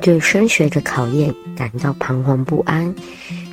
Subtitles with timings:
[0.00, 2.92] 对升学的考验，感到彷徨不安；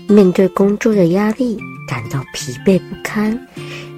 [0.07, 1.57] 面对工作的压力，
[1.87, 3.37] 感到疲惫不堪；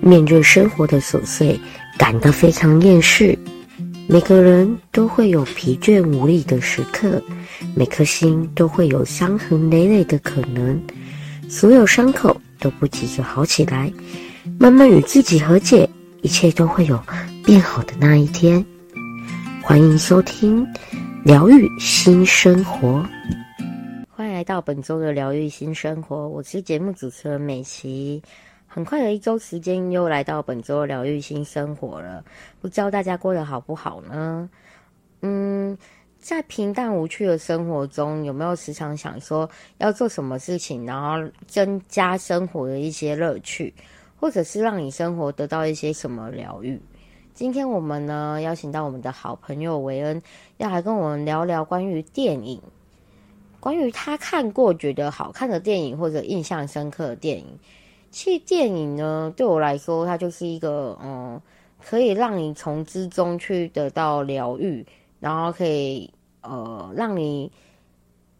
[0.01, 1.59] 面对生活的琐碎，
[1.97, 3.37] 感到非常厌世。
[4.07, 7.21] 每个人都会有疲倦无力的时刻，
[7.75, 10.81] 每颗心都会有伤痕累累的可能。
[11.47, 13.91] 所有伤口都不急着好起来，
[14.59, 15.87] 慢慢与自己和解，
[16.21, 16.99] 一切都会有
[17.45, 18.65] 变好的那一天。
[19.61, 20.65] 欢迎收听。
[21.25, 23.05] 疗愈新生活，
[24.09, 26.27] 欢迎来到本周的疗愈新生活。
[26.27, 28.21] 我是节目主持人美琪。
[28.67, 32.23] 很快的一周时间，又来到本周的疗愈新生活了。
[32.61, 34.49] 不知道大家过得好不好呢？
[35.21, 35.77] 嗯，
[36.19, 43.73] 在平淡无趣的生活中，有没有时常想说要做什么事情，然后增加生活的一些乐趣，
[44.15, 46.79] 或者是让你生活得到一些什么疗愈？
[47.39, 50.21] 今天我们呢，邀请到我们的好朋友维恩，
[50.57, 52.61] 要来跟我们聊聊关于电影，
[53.61, 57.45] 关于他看过觉得好看的电影或者印象深刻的电影。
[58.11, 61.41] 其实电影呢，对我来说，它就是一个嗯，
[61.81, 64.85] 可以让你从之中去得到疗愈，
[65.21, 67.49] 然后可以呃，让你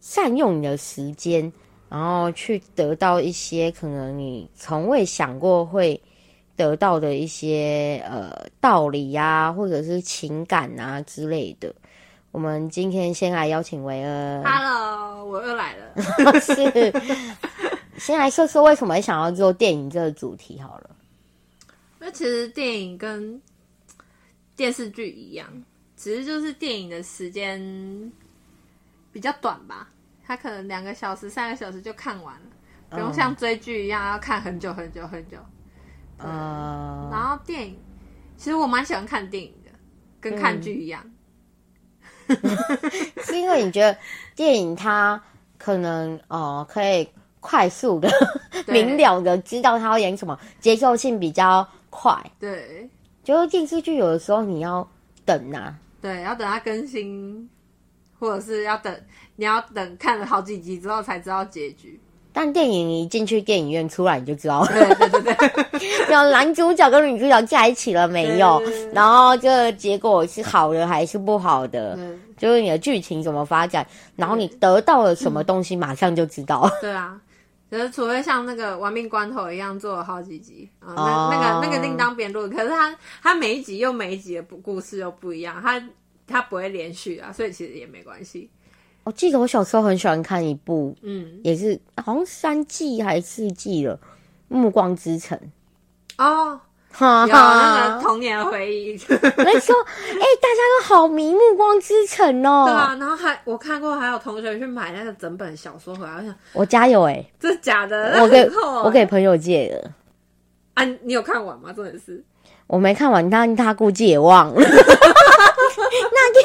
[0.00, 1.50] 善用你的时间，
[1.88, 5.98] 然后去得到一些可能你从未想过会。
[6.60, 11.74] 得到的一些呃道理呀、啊，或者是情感啊之类的。
[12.32, 14.44] 我们今天先来邀请维恩。
[14.44, 15.94] Hello，我又来了。
[16.38, 16.54] 是，
[17.96, 20.90] 先来说说为什么会想要做电影这个主题好了。
[21.98, 23.40] 那其实电影跟
[24.54, 25.48] 电视剧一样，
[25.96, 27.58] 只是就是电影的时间
[29.10, 29.88] 比较短吧，
[30.26, 32.46] 它可能两个小时、三个小时就看完了，
[32.90, 35.38] 不用像追剧一样要看很久很久很久。
[36.22, 37.78] 呃，然后电影，
[38.36, 39.70] 其实我蛮喜欢看电影的，
[40.20, 41.02] 跟看剧一样。
[42.28, 42.36] 嗯、
[43.24, 43.96] 是因为你觉得
[44.36, 45.20] 电影它
[45.58, 47.08] 可能哦、呃、可以
[47.40, 48.08] 快速的、
[48.68, 52.14] 明了的知道它要演什么，节奏性比较快。
[52.38, 52.88] 对，
[53.24, 54.88] 就是电视剧有的时候你要
[55.24, 57.48] 等啊，对，要等它更新，
[58.18, 58.94] 或者是要等
[59.36, 62.00] 你要等看了好几集之后才知道结局。
[62.32, 68.62] 但电影一进去电影院出来你就知道 了，对对对有， 男主角跟女主角在一起了没有？
[68.92, 71.98] 然后这个结果是好的还是不好的？
[72.36, 73.86] 就是你的剧情怎么发展，
[74.16, 76.70] 然后你得到了什么东西，马上就知道。
[76.80, 77.20] 对啊，
[77.70, 82.48] 就是除非像那个《亡命关头》一样做了好几集啊，那那个那个另当别论。
[82.50, 85.82] 可是他他每一集又每一集的故事又不一样，他
[86.26, 88.48] 他不会连续啊，所以其实也没关系。
[89.04, 93.96] 我记得我小时候很喜欢看一部，嗯，也是好像三季还是四季了，
[94.48, 95.38] 《暮光之城》
[96.24, 96.60] 哦，
[96.92, 98.92] 哈哈，有那个童年回忆。
[98.92, 98.98] 没
[99.60, 102.66] 错，哎、欸，大家都好迷《暮光之城》哦。
[102.66, 108.20] 对啊，然后还我看过，还有同学去买那个整本小说回来，我想我家有哎、欸，这是假的？
[108.22, 108.50] 我给
[108.84, 109.90] 我给朋友借的。
[110.74, 111.72] 啊，你有看完吗？
[111.72, 112.22] 真的是
[112.70, 114.62] 我没看完，但他估计也忘了。
[114.62, 116.44] 那天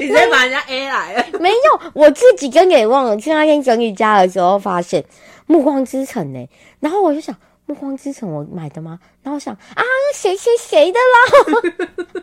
[0.00, 1.24] 你再把人家 A 来了？
[1.40, 3.16] 没有，我自己跟给忘了。
[3.16, 5.02] 去那天整理家的时候，发现
[5.46, 6.48] 《暮光之城》呢，
[6.78, 7.34] 然后我就想，
[7.66, 9.00] 《暮光之城》我买的吗？
[9.24, 9.82] 然后我想啊，
[10.14, 12.22] 谁谁谁的啦？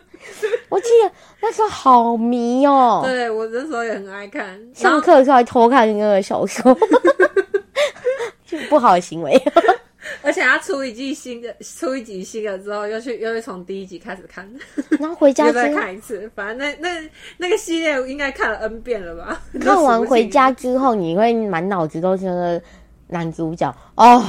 [0.70, 3.06] 我记得那时候好迷哦、喔。
[3.06, 6.74] 对，我那时候也很爱看，上课的时候还偷看那个小说，
[8.46, 9.30] 就不好的行为。
[10.22, 14.48] 而且他出一季新的，出一集新的之后，又去又会从第一集开始看，
[15.00, 16.30] 然后回家之后 再看一次。
[16.34, 19.40] 反正那那那个系列应该看了 N 遍了吧？
[19.60, 22.62] 看完回家之后，你会满脑子都是那个
[23.08, 24.24] 男主角哦。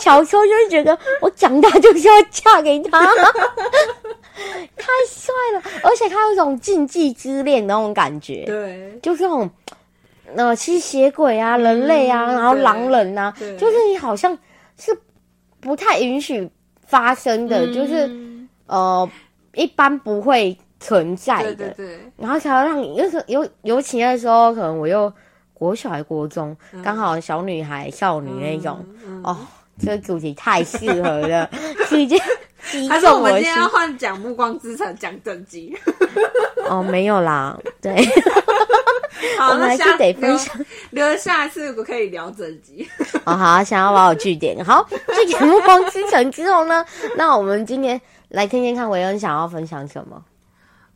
[0.00, 2.98] 小时候就觉得我长大就是要嫁给他，
[4.76, 5.62] 太帅了！
[5.84, 9.48] 而且他有一种禁忌之恋的那种感觉，对，就是那种。
[10.36, 14.36] 呃，吸血鬼啊，人类啊，嗯、然后狼人啊，就是你好像
[14.78, 14.96] 是
[15.60, 16.48] 不太允许
[16.86, 18.10] 发生的，嗯、就是
[18.66, 19.08] 呃，
[19.54, 21.54] 一般不会存在的。
[21.54, 22.00] 对对对。
[22.16, 25.12] 然后才会让你，就是尤尤其那时候，可能我又
[25.54, 28.84] 国小还国中，刚、嗯、好小女孩、少女那种，
[29.22, 29.36] 哦，
[29.78, 31.48] 这个主题太适合了，
[31.88, 32.18] 直接
[32.88, 35.72] 还是我们今天要换讲《暮光之城》讲正经？
[36.68, 37.94] 哦，没有啦，对。
[39.38, 40.54] 好，我们还是得分享，
[40.90, 42.88] 留着下一次我可以聊整集。
[43.24, 46.84] 哦，好，想要把我据点，好，句点《目光之城》之后呢？
[47.16, 50.24] 那我们今天来听听看维恩想要分享什么。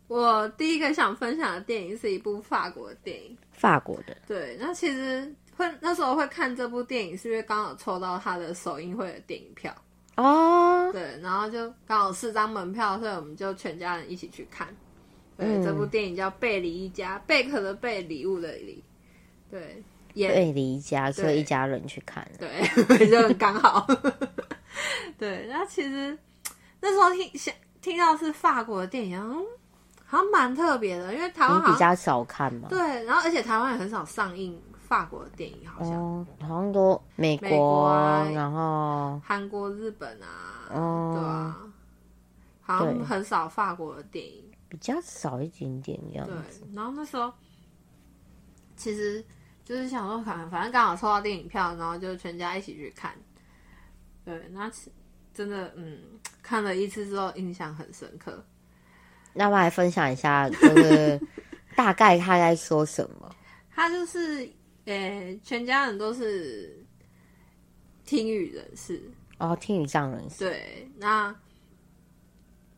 [0.09, 4.17] 我第一个想分享的电影是一部法国的电影，法国的。
[4.27, 9.75] 对，那其实会那时候会看这部电影，是因为刚好抽到他的首映会的电影票
[10.17, 10.91] 哦。
[10.93, 14.69] 对，然后就刚好四张门票，所以我们就全家人一起去看。
[15.37, 18.83] 对，嗯、这部电影叫《贝里一家》，贝壳的贝，礼物的礼。
[19.51, 19.83] 对，
[20.15, 22.27] 贝里一家，所以一家人去看。
[22.39, 22.49] 对，
[23.11, 23.87] 就刚好。
[25.19, 26.17] 对，那其实
[26.81, 29.45] 那时候听想听到是法国的电影，嗯，
[30.05, 32.69] 好像蛮特别的，因为台湾比较少看嘛。
[32.69, 41.57] 对，然后而且台湾也很少上映法国的电影，好像，哦、好像都美国，美国啊，然后韩国、日本啊，哦、对啊，
[42.63, 46.61] 好像很少法国的电影，比较少一点点这样子。
[46.61, 47.33] 对，然后那时候
[48.77, 49.25] 其实
[49.65, 53.15] 就是想说，反反正刚好抽到电影票，然后就全家一起去看。
[54.25, 54.71] 对，那
[55.33, 56.01] 真的，嗯，
[56.43, 58.45] 看了一次之后印象很深刻。
[59.33, 61.21] 那我来分享一下，就是
[61.77, 63.35] 大概他在说什么？
[63.71, 64.51] 他就是，
[64.87, 66.83] 呃、欸，全家人都是
[68.05, 69.03] 听语人士
[69.39, 70.39] 哦，听语障人士。
[70.39, 71.35] 对，那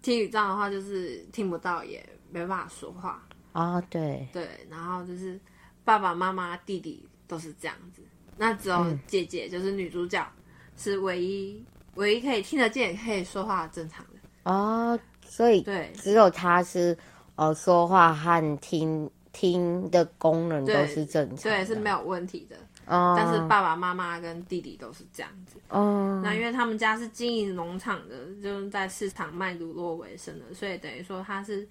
[0.03, 3.23] 听语障的话，就是听不到，也没办法说话。
[3.53, 5.39] 哦，对对，然后就是
[5.85, 8.03] 爸爸妈妈、弟弟都是这样子，
[8.37, 10.23] 那只有姐姐，就是女主角。
[10.23, 10.43] 嗯
[10.81, 11.61] 是唯一
[11.97, 14.97] 唯一可以听得见、可以说话的正常的哦，
[15.27, 16.97] 所以对，只有她是
[17.35, 22.56] 呃说话和听听的功能都是正常，对，是没有问题的。
[22.88, 25.58] 哦，但是爸爸妈妈跟弟弟都是这样子。
[25.69, 31.69] 哦，那因为他们家是经营农场的，就是在市场卖卤肉为生的，所以等于说他是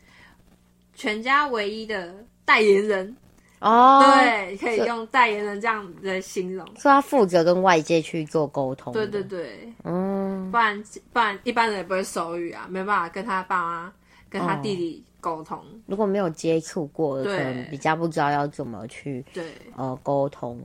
[0.93, 2.13] 全家唯一的
[2.45, 3.17] 代言人。
[3.59, 8.93] 哦，对，可以用代言人这样来形容，是他负责跟外界去做沟通。
[8.93, 13.93] 对对对，嗯，不然不然一般人也不会手语啊，没办法跟他爸妈、
[14.29, 15.59] 跟他弟弟沟通。
[15.87, 19.43] 如果没有接触过的，可能比较不知道要怎么去对
[19.75, 20.61] 呃沟通。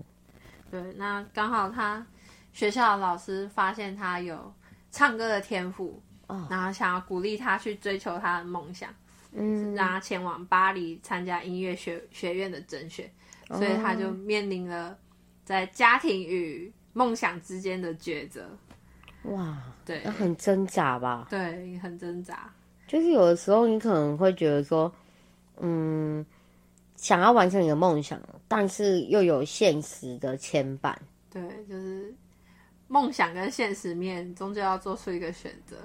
[0.72, 2.04] 对，那刚好他
[2.54, 4.50] 学校的老师发现他有
[4.90, 8.88] 唱歌的天赋，哦，然后想要鼓励他去追求他的梦想。
[9.34, 13.10] 嗯，让他前往巴黎参加音乐学学院的甄选，
[13.48, 14.96] 哦，所以他就面临了
[15.44, 18.46] 在家庭与梦想之间的抉择。
[19.24, 21.26] 哇，对，很挣扎吧？
[21.30, 22.50] 对，很挣扎。
[22.86, 24.92] 就是有的时候你可能会觉得说，
[25.60, 26.24] 嗯，
[27.02, 30.94] 想要完成你的梦想，但是又有现实的牵绊。
[31.28, 32.14] 对，就是
[32.86, 35.76] 梦想跟现实面终究要做出一个选择。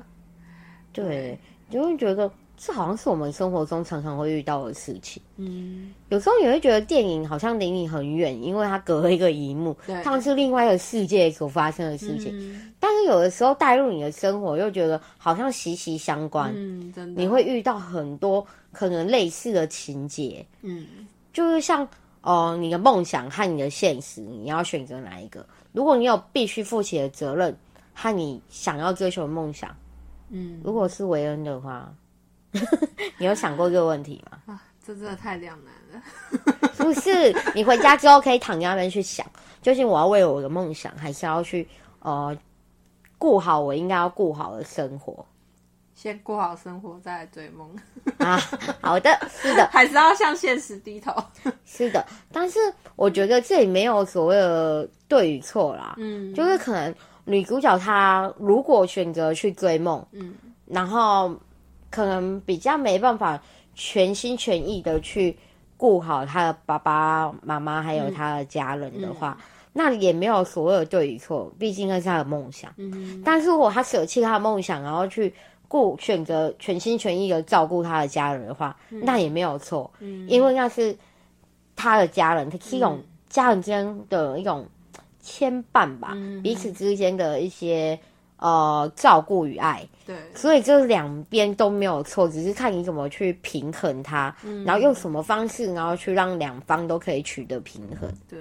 [0.94, 1.40] 对，
[1.72, 2.31] 就会觉得。
[2.59, 5.21] 这好像是我们生活中常常会遇到的事情。
[5.36, 12.31] 嗯，有时候你会觉得电影好像离你很远，因为它隔了一个荧幕，像是另外一个世界所发生的事情。
[12.33, 16.51] 嗯、但是有的时候带入你的生活，又觉得好像息息相关。
[16.56, 20.44] 嗯，真的，你会遇到很多可能类似的情节。
[20.63, 20.88] 嗯，
[21.31, 21.83] 就是像
[22.24, 25.45] 哦、呃，你的梦想和你的现实，你要选择哪一个？
[25.74, 27.56] 如果你有必须负起的责任
[27.94, 29.69] 和你想要追求的梦想，
[30.31, 31.94] 嗯，如果是维恩的话。
[33.18, 34.40] 你有想过这个问题吗？
[34.48, 37.36] 啊，这真的太两难了，是 不是？
[37.54, 39.26] 你回家之后可以躺在那边去想，
[39.62, 41.68] 究竟我要为我的梦想，还是要去
[42.00, 42.36] 呃
[43.18, 45.26] 过好我应该要过好的生活？
[45.94, 47.68] 先过好生活，再来追梦
[48.20, 48.40] 啊！
[48.82, 51.12] 好的，是的，还是要向现实低头。
[51.66, 52.60] 是的，但是
[52.95, 55.95] 我觉得这里没有所谓的对与错啦。
[55.98, 56.94] 嗯，就是可能
[57.26, 60.33] 女主角她如果选择去追梦，嗯，
[60.66, 61.36] 然后。
[61.90, 63.42] 可能比较没办法
[63.74, 65.38] 全心全意的去
[65.78, 72.74] 顾好他的爸爸妈妈还有他的家人的话，嗯嗯、那也没有所谓的对与错，毕竟那是他的梦想。
[72.78, 75.34] 嗯，但是如果他舍弃他的梦想，然后去
[75.68, 79.92] 顾选择全心全意的照顾他的家人的话，嗯、那也没有错。
[80.00, 80.98] 嗯，因为那是
[81.76, 84.66] 他的家人，他是一种家人之间的一种
[85.22, 88.00] 牵绊吧，嗯、彼此之间的一些。
[88.38, 98.08] 呃，照顾与爱，对，所以这两边都没有错，只是看你怎么去平衡它，嗯、然后用什么方式，然后去让两方都可以取得平衡。
[98.30, 98.40] 对，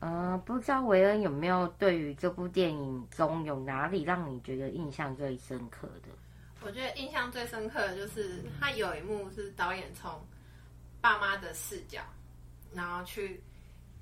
[0.00, 6.08] 呃，不知道维恩有没有对于这部电影中有哪里让你觉得印象最深刻的？
[6.62, 10.10] 我觉得印象最深刻的就是他有一幕是导演从
[11.00, 12.00] 爸妈的视角，
[12.74, 13.40] 然后去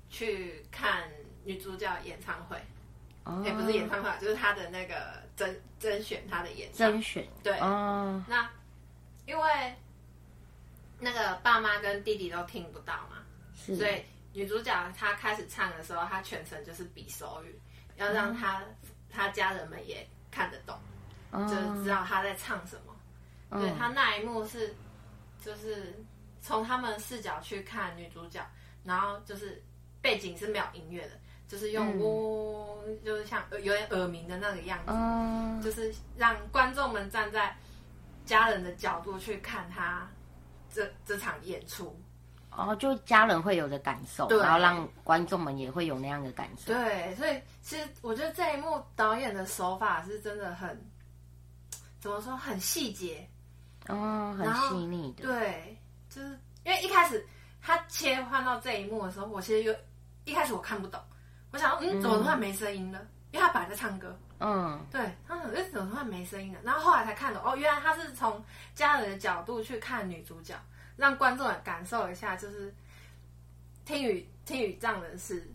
[0.09, 1.03] 去看
[1.43, 2.57] 女主角演唱会。
[3.43, 7.27] 也、欸、不是演唱会，就是他的那个甄甄选，他的演唱甄选。
[7.43, 8.49] 对，哦、那
[9.25, 9.75] 因为
[10.99, 13.23] 那个爸妈跟弟弟都听不到嘛，
[13.55, 14.03] 是所以
[14.33, 17.59] 女主角她开始唱的时候，她全程就是比手语，
[17.95, 18.75] 要让她、嗯、
[19.09, 20.77] 他家人们也看得懂，
[21.31, 22.95] 哦、就是知道她在唱什么。
[23.59, 24.75] 对、哦、他那一幕是，
[25.43, 25.93] 就是
[26.41, 28.45] 从他们视角去看女主角，
[28.83, 29.63] 然后就是
[30.01, 31.11] 背景是没有音乐的。
[31.47, 37.55] 就是用呜，嗯、就是像有点耳鸣的那个样子，嗯、就是让观众们站在
[38.25, 40.07] 家人的角度去看他
[40.73, 41.97] 这这场演出。
[42.57, 46.73] 哦，就家人会有的感受，然后让观众们也会有那样的感受。
[46.73, 50.69] 对，所以其实我觉得这一幕导演的手法是真的很，
[51.99, 53.27] 怎么说，很细节，
[53.89, 55.23] 哦，很细腻的。
[55.23, 55.77] 对，
[56.09, 56.29] 就是
[56.63, 57.27] 因为一开始
[57.61, 59.75] 他切换到这一幕的时候，我其实有
[60.23, 61.01] 一开始我看不懂，
[61.55, 62.99] 我想嗯，怎么突然没声音了？
[62.99, 64.13] 嗯、因为他本来在唱歌。
[64.39, 66.59] 嗯，对，他说为什么突然没声音了？
[66.63, 68.43] 然后后来才看到，哦，原来他是从
[68.73, 70.53] 家人的角度去看女主角。
[70.97, 72.73] 让观众也感受一下，就是
[73.83, 75.45] 听语听语障人士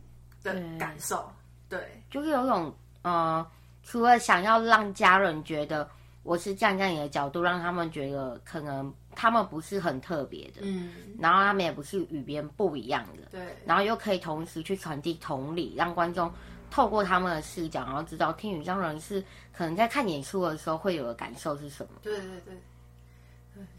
[0.43, 1.33] 的感受，
[1.67, 3.47] 对，对就是有种呃，
[3.83, 5.89] 除了想要让家人觉得
[6.25, 16.33] 我是站在你的角度，让他们觉得可能他们不是很特别的，嗯，然后他们也不是与别人不一样的，对，然后又可以同时去传递同理，让观众
[16.71, 22.55] 透过他们的视角，然后知道听语障人是可能在看演出的时候会有的感受是什么，对对对。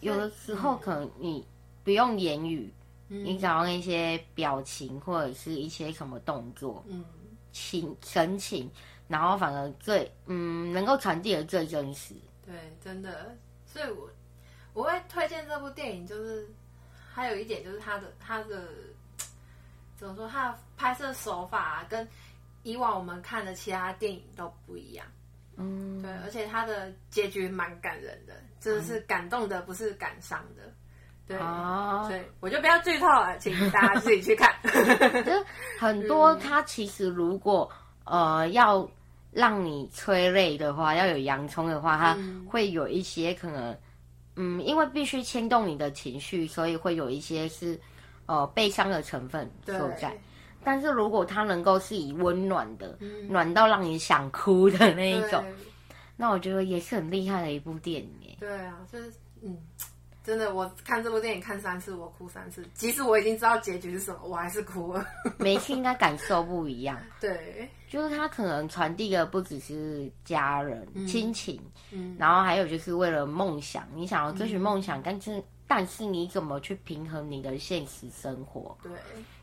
[0.02, 1.44] 有的时候可能你
[1.84, 2.72] 不用言语，
[3.10, 7.04] 嗯、你只要那些表情或者是一些什么动作，嗯，
[7.52, 8.70] 情神情，
[9.08, 12.14] 然后反而最嗯能够传递的最真实。
[12.46, 13.36] 对，真的，
[13.66, 14.08] 所以我
[14.74, 16.48] 我会推荐这部电影，就是
[17.14, 18.68] 还有一点就是它的它的
[19.98, 22.08] 怎么说，它的拍摄手法啊，跟
[22.64, 25.06] 以往我们看的其他电影都不一样。
[25.58, 30.64] 嗯，对，而且它的结局蛮感人的，就是感动的，不是感伤的。
[31.28, 34.54] 对，哦、对，我就不要剧透了，请大家自己去看。
[34.64, 35.46] 就是
[35.80, 37.70] 很多，它其实如果、
[38.06, 38.90] 嗯、呃要
[39.32, 42.18] 让你催泪的话，要有洋葱的话，它
[42.50, 43.78] 会有一些可能，
[44.36, 47.80] 嗯，因为必须牵动你的情绪，所以会有一些是
[48.26, 50.18] 呃悲伤的成分所在。
[50.64, 55.44] 但是如果它能够是以温暖的，嗯、暖到让你想哭的那一种，
[56.16, 58.38] 那我觉得也是很厉害的一部电影。
[58.40, 59.12] 对啊，就是
[59.42, 59.58] 嗯，
[60.24, 65.06] 真的，我看这部电影看三次，我哭三次，即使我已经知道结局是什么，我还是哭了。
[65.40, 66.98] 每次应该感受不一样。
[67.20, 71.60] 对，就是他可能传递的不只是家人、嗯、亲情，
[71.92, 78.78] 嗯，然后还有就是为了梦想，你想要追寻梦想，嗯、但是但是你怎么去平衡你的现实生活？
[78.84, 78.92] 对。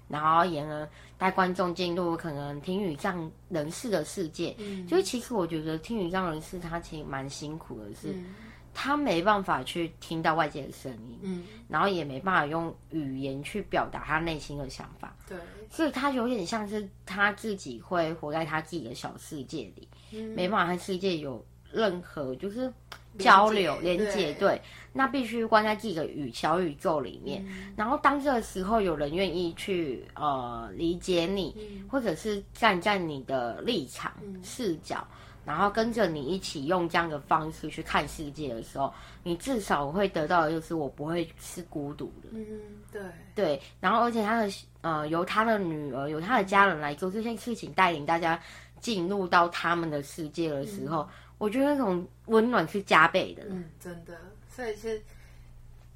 [0.06, 8.34] 然后也能带观众进入可能听语障人士的世界，嗯，就是其实我觉得听语障人士他其实蛮辛苦的是，是、嗯、
[8.80, 15.36] 他没办法去听到外界的声音，嗯，然后也没办法用语言去表达他内心的想法，对，
[15.68, 22.72] 所以他有点像是他自己会活在他自己的小世界里，嗯，没办法和世界有任何就是。
[23.18, 24.60] 交流连接，对，
[24.92, 27.44] 那必须关在自己的宇小宇宙里面。
[27.48, 35.04] 嗯、然后当这个时候有人愿意去呃理解你，嗯、或者是站在你的立场、嗯、视角，
[35.48, 42.28] 然后跟着你一起用这样的方式去看世界的时候，你至少会得到的就是我不会是孤独的。
[42.32, 42.46] 嗯，
[42.92, 43.02] 对
[43.34, 43.62] 对。
[43.80, 44.52] 然后而且他的
[44.82, 48.38] 呃由他的女儿由他的家人来做这件事情，带领大家
[48.80, 51.00] 进入到他们的世界的时候。
[51.02, 54.18] 嗯我觉得那种温暖是加倍的，嗯，真的。
[54.50, 55.00] 所以是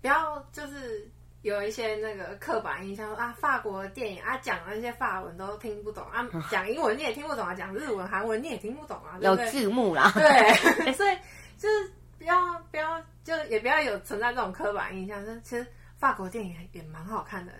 [0.00, 1.04] 不要就是
[1.42, 10.10] 有一些那个刻板印象说啊，法国电影啊，讲的那些法文都听不懂啊， 讲英文你也听不懂啊，讲日文、韩文你也听不懂啊， 有字幕啦。
[10.14, 11.16] 对， 所以
[11.58, 15.24] 就是不要不要，就也不要有存在这种刻板印象。
[15.24, 15.66] 就其实
[15.98, 17.52] 法国电影也蛮好看的。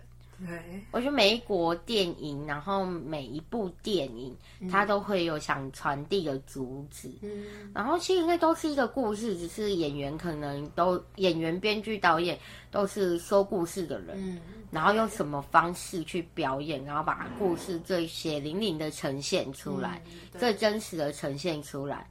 [0.45, 7.13] 对，我觉得每一国电影，然后每一部电影，嗯、它都会有想传递的主旨。
[7.23, 12.37] 嗯，然后其实那都是一个故事，只是演员可能都演员、编剧、导演
[12.73, 14.17] 都是说故事的人。
[14.17, 22.11] 嗯，然后用什么方式去表演，然后把故事最血淋淋的呈现出来，嗯、最真实的呈现出来，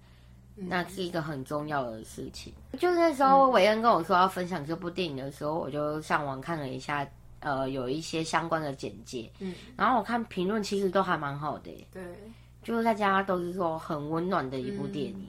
[0.56, 2.54] 嗯、那是一个很重要的事情。
[2.80, 7.06] 就那时候，韦恩跟我说要分享这部电影的时候，我就上网看了一下。
[7.42, 12.02] 呃，有一些相关的简介，嗯，然后我看评论其实都还蛮好的，对，
[12.64, 15.28] 就是大家都是说很温暖的一部电影，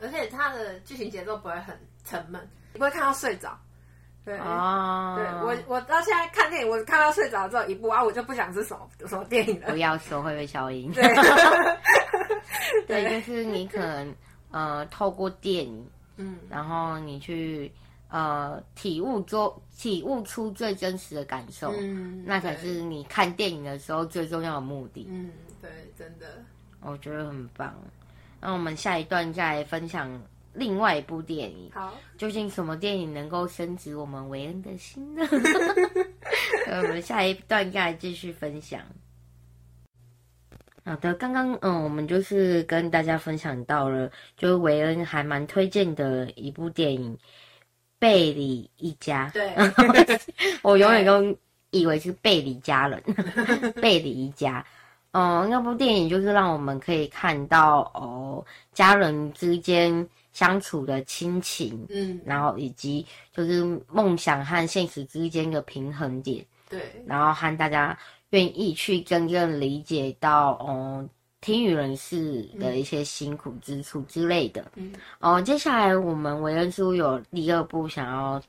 [0.00, 2.40] 而且它的剧情节奏不会很沉闷，
[2.72, 3.56] 你不会看到睡着，
[4.24, 4.36] 对。
[4.36, 11.02] 啊，对我我到现在看电影，我看到睡着之后一部啊，我就不想是什么什么电影了，不要说会被消音， 对，
[12.88, 14.12] 对，就是你可能
[14.50, 17.70] 呃透过电影，嗯，然后你去。
[18.14, 25.08] 呃，体悟做体悟出最真实的感受，嗯，那才是你看电影的时候最重要的目的。
[25.10, 25.68] 嗯，对，
[25.98, 26.44] 真的，
[26.80, 27.74] 我觉得很棒。
[28.40, 31.68] 那我们下一段再来分享另外一部电影。
[31.74, 35.26] 好，究竟什么电影能够升值我们韦恩的心呢？
[36.70, 38.80] 我们下一段再来继续分享。
[40.84, 47.18] 好的，刚刚嗯，我们就是跟大家分享到了，就是韦恩还蛮推荐的一部电影。
[48.04, 49.30] 贝里一家。
[49.32, 49.50] 对，
[50.60, 51.34] 我永远都
[51.70, 53.02] 以为是贝里家人，
[53.80, 54.62] 贝里一家。
[55.12, 58.44] 嗯，那部电影就是让我们可以看到哦，
[58.74, 67.98] 家人之间相处的亲情，嗯，然后以及就是梦想和现实之间的平衡点，对，然后和大家
[68.30, 71.08] 愿意去真正理解到，哦，
[71.44, 78.42] 听语人士的一些辛苦之处之类的，嗯，哦，接下来我们维恩叔有第二部想要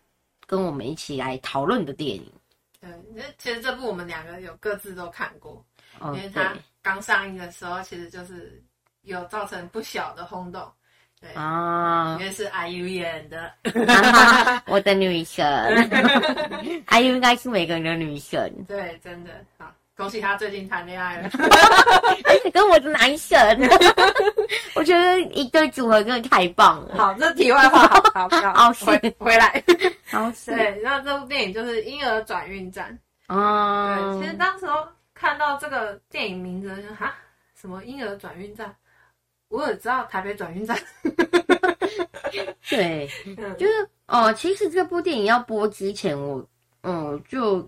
[0.48, 2.32] 跟我们一起来讨论的电影，
[2.80, 5.62] 对，那其实这部我们两个有各自都看过。
[6.02, 8.64] 因为它刚上映的时候，其实就是
[9.02, 10.66] 有造成不小的轰动，
[11.20, 13.52] 对啊，因为是 IU 演的，
[14.68, 15.46] 我的女神，
[16.88, 19.32] IU 应该是每个人的女神，对，真的。
[19.58, 21.30] 好，恭喜他最近谈恋爱了，
[22.54, 23.40] 跟我的男神，
[24.76, 26.96] 我觉得一对组合真的太棒了。
[26.98, 29.64] 好，这题外话，好，好，好， 回回来，
[30.08, 32.98] 好，对，那这部电影就是《婴儿转运站》
[33.34, 34.86] 啊，对，其实当时候。
[35.18, 37.16] 看到这个电影名字，哈，
[37.56, 38.76] 什么婴儿转运站？
[39.48, 40.78] 我也知道台北转运站。
[42.70, 43.10] 对，
[43.58, 46.48] 就是哦，其实这部电影要播之前我，我
[46.82, 47.62] 嗯就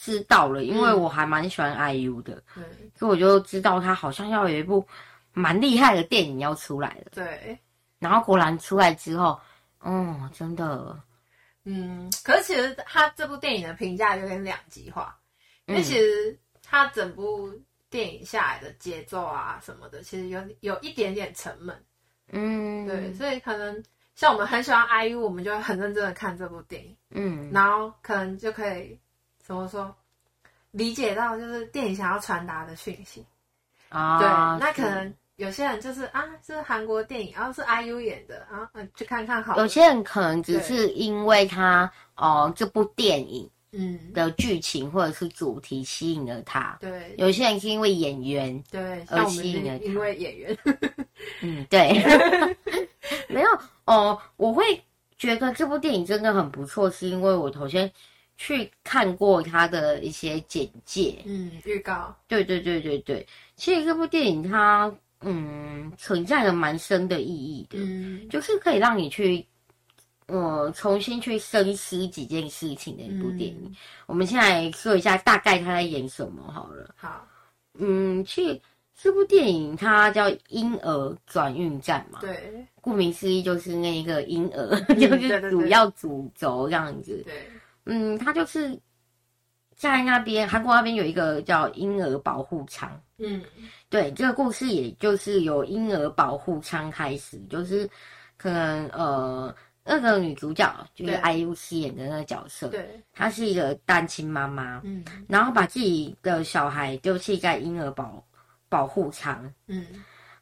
[0.00, 2.64] 知道了，因为我还蛮喜欢 IU 的，对，
[2.96, 4.86] 所以我就知道他好像要有一部
[5.34, 7.10] 蛮厉害的电影要出来了。
[7.12, 7.58] 对，
[7.98, 9.38] 然后果然出来之后，
[9.80, 10.98] 哦，真的，
[11.64, 15.18] 嗯，可是其实他这部电影的评价有点两极化，
[15.66, 16.38] 因为其实。
[16.72, 17.52] 他整部
[17.88, 21.76] 电影下来的节奏啊什么的，其实有有一点点沉闷，
[22.28, 23.82] 嗯，对，所以可能
[24.14, 28.96] 像我们很喜欢 IU，我们就会很认真的看这部电影，嗯，然后可能就可以
[29.50, 29.92] 怎么说，
[30.70, 33.26] 理解到就是电影想要传达的讯息
[33.88, 34.28] 啊，对，
[34.64, 43.50] 那可能有些人就是啊，是韩国电影，然后是 IU 演的啊，嗯，去看看好，有些人可能只是因为他哦、呃、这部电影。
[43.72, 46.76] 嗯，的剧情或者是主题吸引了他。
[46.80, 49.84] 对，有些人是因为演员对而吸引了他。
[49.84, 50.58] 因为演员，
[51.40, 52.02] 嗯，对，
[53.30, 53.48] 没有
[53.84, 54.20] 哦。
[54.36, 54.64] 我会
[55.16, 57.88] 觉得这部电影真的很不错，是因为我头先
[58.40, 62.16] 去看过他的一些简介，嗯，预告。
[62.26, 69.46] 对对对对对，其实这部电影它嗯存在了蛮深的意义的，嗯，就是可以让你去。
[70.26, 73.62] 我重新去深思几件事情的一部电影。
[73.64, 73.76] 嗯、
[74.06, 76.94] 我们现在说一下大概他在演什么好了。
[76.96, 77.26] 好，
[77.74, 78.60] 嗯，其实
[78.94, 82.20] 这部电影它叫《婴儿转运站》嘛。
[82.20, 87.20] 对，顾名思义就是那个婴儿，嗯、 就是主要主轴这样子。
[87.26, 87.50] 对，
[87.84, 88.78] 嗯，他就是
[89.74, 93.00] 在那边韩国那边有一个叫婴儿保护舱。
[93.18, 93.42] 嗯，
[93.88, 97.88] 对，这个故事也就是由婴儿保护舱开始，就是
[98.36, 99.54] 可能呃。
[99.82, 108.22] 那个女主角就是 IU 饰演的那个角色，对，她是一个单亲妈妈，嗯，然后把自己的小孩丢弃在婴儿保
[108.68, 109.86] 保护舱，嗯，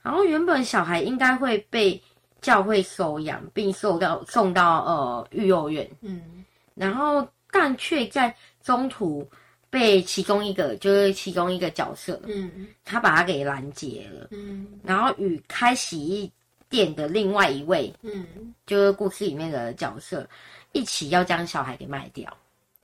[0.03, 1.99] 然后原本小孩应该会被
[2.43, 6.38] 教会收养，并受到送到呃育幼院，嗯，
[6.79, 9.29] 然后但却在中途
[9.69, 16.33] 被其中一个就是其中一个角色，嗯，他把他给拦截了，嗯，然后与开洗衣。
[16.71, 18.27] 店的另外一位，嗯，
[18.67, 20.29] 就是故事里面的角色，
[20.73, 22.31] 一起要将小孩给卖掉。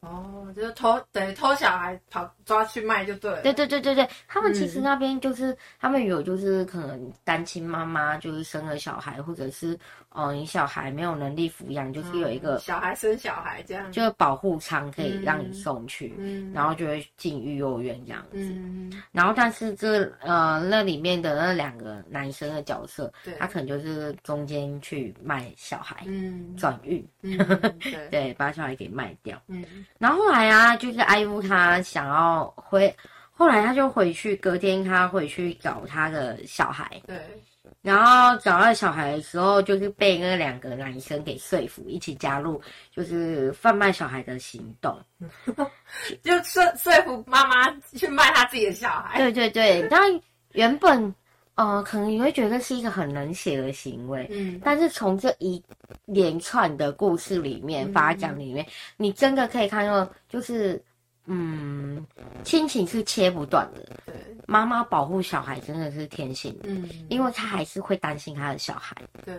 [0.01, 3.43] 哦，就是偷，等于偷小孩跑抓去卖就对了。
[3.43, 9.79] 对对对对对，他们其实那边就是、嗯、他们有就是可能单亲妈妈就是生了小孩，或者是
[10.15, 18.37] 哦你小孩没有能力抚养，就是有一个、嗯、小孩生小孩这样，就是保护舱可以让你送去，嗯，然后就会进育幼院这样子。
[18.39, 27.37] 嗯，然后但是这呃那里面的那两个男生的角色，他可能就是中间去卖小孩，嗯，转运，嗯，
[27.81, 29.65] 对， 对，把小孩给卖掉，嗯。
[29.99, 32.95] 然后后来啊，就是 IU 他想要回，
[33.33, 37.03] 后来他就回去，隔天他回去找他的小孩。
[37.05, 37.17] 对。
[37.85, 44.99] 然后找到小孩的时候，就是被那两个男生给说服，一起加入就是贩卖小孩的行动，
[46.25, 49.19] 就说说服妈妈去卖他自己的小孩。
[49.19, 50.01] 对对对，但
[50.53, 51.15] 原本。
[51.57, 55.63] 呃，可能你会觉得是一个很冷血的行为，嗯，但是从这一
[56.05, 60.83] 连串的故事里面发展里面，嗯、你真的可以看到，就是，
[61.27, 62.05] 嗯，
[62.43, 63.83] 亲情是切不断的。
[64.07, 64.15] 对，
[64.47, 68.95] 妈妈保护小孩真的是天性，嗯，因为他还是会担心他的小孩。
[69.25, 69.35] 对，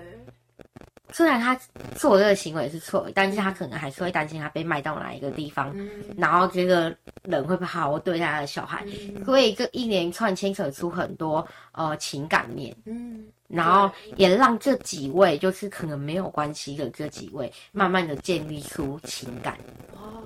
[1.11, 1.55] 虽然他
[1.95, 19.55] 做这个行为是错的，但是他可能还是会担心他被卖到哪一个地方，嗯、然后这个人会不会好好对待他的小孩，嗯、所以这一连串牵扯出很多呃情感面，嗯，然后也让这几位就是可能没有关系的这几位，慢慢的建立出情感，
[19.93, 20.23] 哦，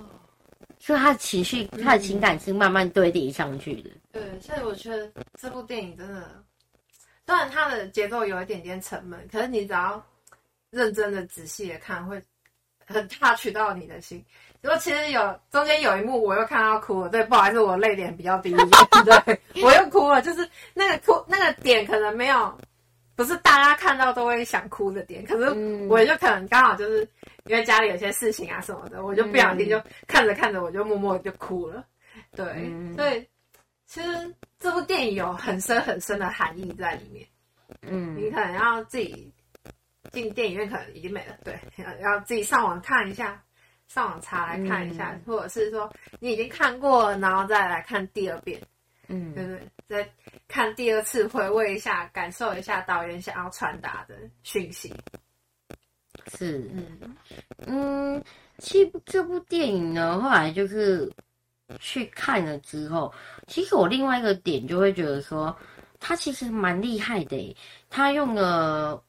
[0.89, 5.07] 所以他的情绪、他的情感是慢慢堆叠上去的，对，所以我觉得
[5.39, 6.43] 这部电影真的。
[7.27, 10.03] 虽然它的节奏有一点点沉闷，可是你只要
[10.71, 12.19] 认真的、仔细的看，会
[12.87, 14.25] 很 touch 到你的心。
[14.63, 17.09] 如果其实有中间有一幕，我又看到哭了。
[17.09, 18.55] 对，不好意思，我泪点比较低，
[19.05, 20.23] 对，我又哭了。
[20.23, 22.59] 就是那个哭那个点，可能没有
[23.15, 25.51] 不是大家看到都会想哭的点，可是
[25.87, 27.07] 我就可能刚好就是
[27.49, 31.83] 因为家里有些事情啊什么的，我就不小心就看着看着，我就默默就哭了。
[32.31, 33.27] 对，所以。
[33.91, 37.27] 其实这部电影有很深很深的含义在里面，
[37.81, 39.33] 嗯，你可能要自己
[40.11, 43.43] 进电影院，可能已经没了，对，要要自己上网看一下，
[43.87, 48.61] 上网查来看一下，嗯、或者是说你已经看过了，然后再来看第二遍，
[49.07, 49.49] 嗯，对不
[49.87, 50.03] 对？
[50.03, 50.09] 再
[50.47, 54.93] 看第二次，回味一下，感受一下导演想要传达的讯息。
[56.37, 57.15] 是，嗯
[57.67, 58.23] 嗯，
[58.57, 61.11] 其实这部电影呢，后来就是。
[61.79, 63.13] 去看了之后，
[63.45, 65.55] 其实我另外一个点就会觉得说，
[65.99, 67.55] 他其实蛮厉害的，
[67.91, 68.99] 他用了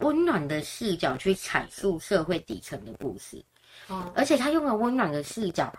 [0.00, 3.42] 温暖的视角去阐述社会底层的故事，
[3.88, 5.72] 哦，而且他用了温暖的视角，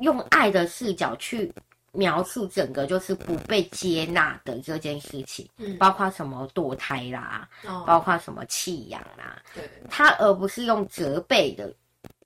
[0.00, 1.50] 用爱的视角去
[1.94, 11.72] 描述整个就是不被接纳的这件事情，嗯，包括什么堕胎啦，哦，包括什么弃养啦，对，他而不是用责备的。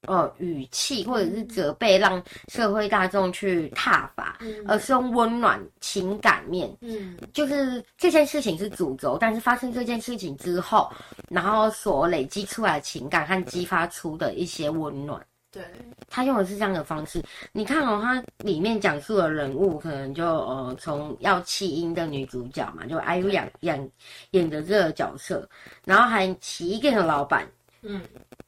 [0.03, 10.91] 呃，语气或者是责备，让社会大众去挞伐，嗯、而是用温暖情感面，嗯，就是这件事情是主轴，但是发生这件事情之后，
[11.29, 15.21] 然后所累积出来的情感和激发出的一些温暖，
[15.59, 15.65] 对，
[16.09, 17.21] 他用的是这样的方式。
[17.51, 23.91] 你看哦，他里面讲述的人物，可能就呃，从要弃婴的女主角嘛，就 IU 演演
[24.31, 25.49] 演的这个角色，
[25.85, 27.45] 然后还奇异店的老板。
[27.83, 28.01] 嗯，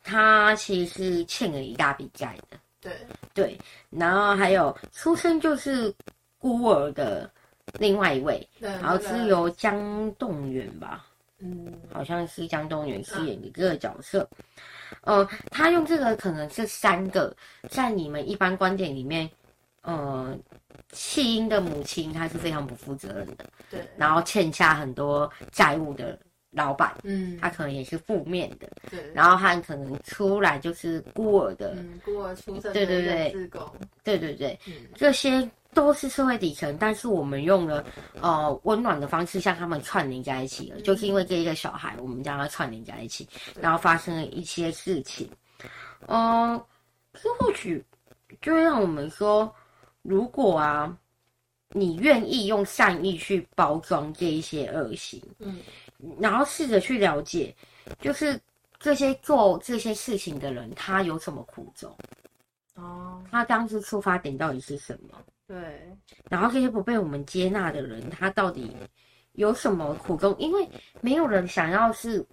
[0.04, 2.56] 他其实是欠了一大笔债的。
[2.80, 2.92] 对
[3.34, 3.58] 对，
[3.90, 5.92] 然后还有出生就是
[6.38, 7.28] 孤儿的
[7.78, 11.04] 另外一位，对，然后是由江栋元吧，
[11.40, 14.28] 嗯，好像是江栋元饰演的这个角色。
[14.32, 14.52] 嗯、
[15.02, 17.34] 呃，他用这个可能是三个，
[17.68, 19.28] 在你们一般观点里面，
[19.82, 20.36] 呃，
[20.92, 26.18] 弃婴的母亲她是非常不负责任的，对，然后欠下很多债务的。
[26.52, 33.48] 老板，嗯，他可能也是负面的，对，然后他可能出来就是孤儿的，嗯，孤儿出身，对对对，
[34.02, 37.84] 对对对，嗯，这些都是社会底层，但是我们用了
[38.20, 43.28] 呃温暖的方式向他们串联在一起了，嗯，就是因为这一个小孩，我们将他串联在一起，
[43.60, 45.30] 然后发生了一些事情，
[46.06, 46.66] 呃，
[47.14, 47.84] 这或许
[48.40, 49.52] 就会让我们说，
[50.02, 50.96] 如果啊，
[51.70, 55.60] 你愿意用善意去包装这一些恶行，嗯。
[56.18, 57.54] 然后试着去了解，
[58.00, 58.40] 就是
[58.78, 61.94] 这些做这些事情的人，他有什么苦衷？
[62.76, 65.22] 哦，他当时出发点到底是什么？
[65.50, 65.96] 对。
[66.28, 68.76] 然后这些不被我们接纳的人，他到底
[69.32, 70.32] 有什么苦衷？
[70.38, 70.68] 因为
[71.00, 72.24] 没有人想要是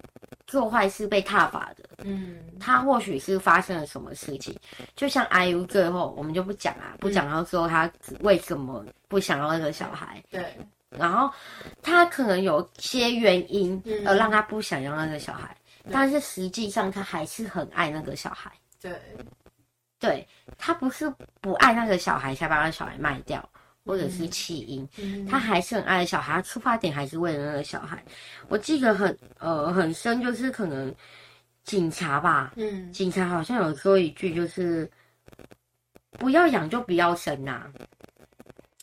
[0.46, 1.84] 做坏事被踏伐的。
[2.04, 2.38] 嗯。
[2.60, 4.56] 他或许是发生了什么事情，
[4.94, 10.22] 就像 IU 最后我们就不讲啊，不讲到说他为什么不想要那个小孩。
[10.30, 10.44] 对。
[10.96, 11.28] 然后
[11.82, 15.54] 他可能有些原因，而让他不想要那个小孩，
[15.84, 18.50] 嗯、但是实际上他还是很爱那个小孩。
[18.80, 18.92] 对，
[19.98, 23.46] 对，他不是不爱那个小孩才把那个小孩卖掉，
[23.84, 28.02] 或者是弃婴，嗯、他还是很爱小孩，他出发点还是为了那个小孩。
[28.48, 30.94] 我记得很呃很深，就是可能
[31.64, 34.90] 警察吧，嗯，警察好像有说一句，就是
[36.12, 37.68] 不要养就不要生呐、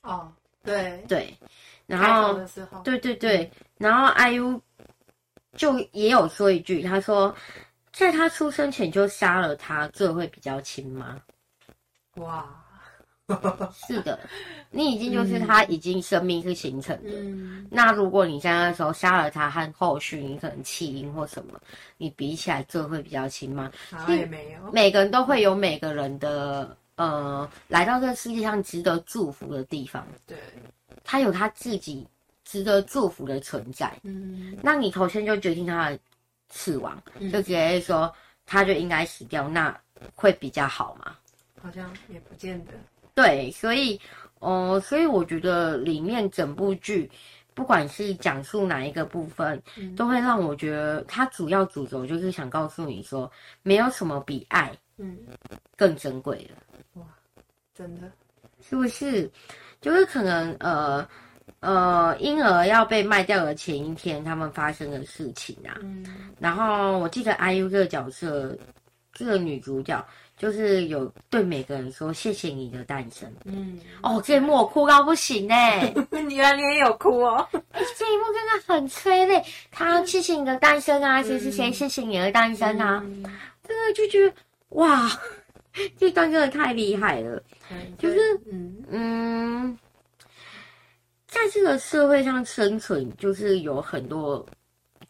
[0.01, 0.09] 啊。
[0.11, 1.37] 哦，对对。
[1.87, 2.33] 然后，
[2.83, 4.59] 对对对，嗯、然后 IU
[5.55, 7.35] 就也有说一句，他说，
[7.95, 11.17] 在他出生前就杀了他，这会比较轻吗？
[12.15, 12.45] 哇，
[13.87, 14.19] 是的，
[14.69, 17.09] 你已经就是他已经生命是形成的。
[17.11, 21.57] 嗯、那如果你在那时候杀了他，和后续你可能弃婴或什么，
[21.97, 23.71] 你比起来，这会比较轻吗？
[23.89, 30.05] 好像也没有，每个人都会有每个人的呃，来到这个世界上值得祝福的地方。
[30.27, 30.37] 对。
[31.03, 32.05] 他有他自己
[32.43, 35.99] 值得祝福的存在，嗯，那你头先就决定他的
[36.55, 38.11] 死亡，嗯、就直接说
[38.45, 39.77] 他就应该死掉，那
[40.15, 41.17] 会比较好吗？
[41.61, 42.71] 好像也不见得。
[43.13, 43.99] 对，所以，
[44.39, 47.11] 哦、呃，所以我觉得里面整部剧
[47.53, 53.29] 不管是讲述哪一个部分，嗯、都会让我觉得他主要主轴就是想告诉你说，
[53.61, 55.17] 没有什么比爱嗯
[55.75, 56.79] 更珍贵了。
[56.93, 57.05] 哇，
[57.73, 58.09] 真的
[58.61, 59.29] 是不是？
[59.81, 61.07] 就是可能呃
[61.59, 65.77] 呃，婴儿要被卖掉的前一天，他们发生的事情啊。
[65.81, 66.05] 嗯，
[66.39, 68.57] 然后我记得 IU 这个角色，
[69.13, 70.05] 这个女主角。
[70.37, 73.25] 就是有对每个人说谢谢你的诞生。
[73.45, 75.93] 嗯，哦，这一幕我哭到不行哎、欸！
[76.27, 77.47] 你原来你也有哭哦？
[77.71, 79.41] 哎、欸，这一幕真的很催泪。
[79.71, 83.23] 他谢谢你的诞生啊，谁谁谁谢谢你的诞生啊，嗯、
[83.65, 84.35] 真的就觉得
[84.71, 85.09] 哇，
[85.97, 87.41] 这段真的太厉害了。
[87.71, 88.19] 嗯、就是
[88.51, 89.79] 嗯嗯，
[91.35, 94.45] 在这个社会上生存，就是有很多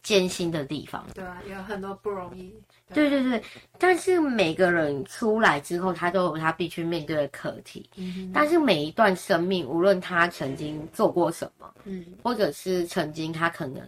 [0.02, 1.06] 艰辛的地方。
[1.14, 2.52] 对啊，有很多不容易。
[2.92, 3.44] 对对对，
[3.78, 7.88] 但是每个人出来之后，他都有他必须面对的课题。
[7.96, 13.88] 嗯，但是每一段生命，无论他曾经做过什么，嗯，或者是曾经他可能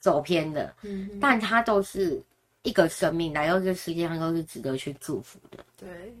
[0.00, 2.20] 走偏的，嗯，但他都是
[2.62, 5.64] 一个生命，来到这世界上都是值得去祝福的。
[5.76, 6.12] 对，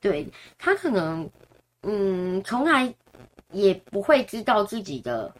[0.00, 1.28] 对，他可能，
[1.82, 2.92] 嗯，从来
[3.52, 5.32] 也不会知道自己的。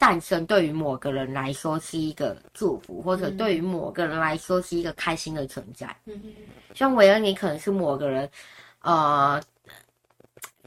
[0.00, 5.92] 诞生对于某个人来说是一个祝福，或者对于某个人来说是一个开心的存在。
[6.04, 6.22] 嗯，
[6.72, 8.30] 像维恩，你可能是某个人，
[8.82, 9.42] 呃，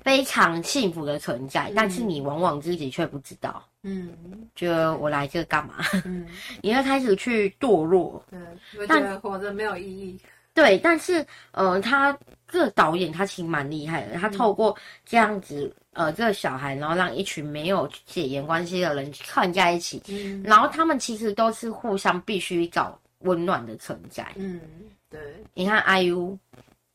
[0.03, 3.65] 非常幸福的存在，嗯、但是你往往自己却不知道。
[3.83, 4.13] 嗯，
[4.53, 5.75] 觉得我来这干嘛？
[6.03, 6.27] 嗯，
[6.61, 8.21] 你会开始去堕落。
[8.29, 8.37] 对，
[8.81, 10.19] 我觉得活着没有意义。
[10.53, 12.11] 对，但是，呃，他
[12.49, 14.75] 这个导演他其实蛮厉害的，他透过
[15.05, 15.73] 这样子。
[15.93, 24.61] 呃，这个小孩，然后让一群没有血缘关系的人串在一起，嗯，然后他们其实都是互相必须找温暖的存在，嗯，
[25.09, 25.19] 对。
[25.53, 26.37] 你看 IU，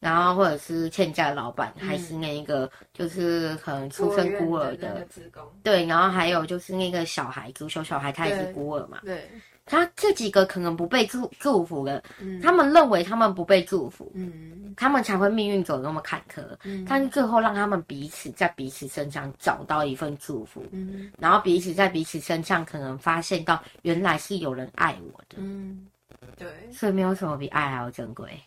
[0.00, 5.06] 然后或者是欠债的老板，嗯，还是那一个就是可能出生孤儿的，的
[5.62, 9.16] 对，然后还有就是那个小孩，足球小孩，他也是孤儿嘛，对。
[9.16, 25.84] 对他这几个可能不被祝祝福的，嗯，他们认为他们不被祝福，嗯，他们才会命运走那么坎坷，嗯，但是最后让他们彼此在彼此身上找到一份祝福，嗯，然后彼此在彼此身上可能发现到原来是有人爱我的，嗯，
[26.38, 28.40] 对，所以没有什么比爱还要珍贵，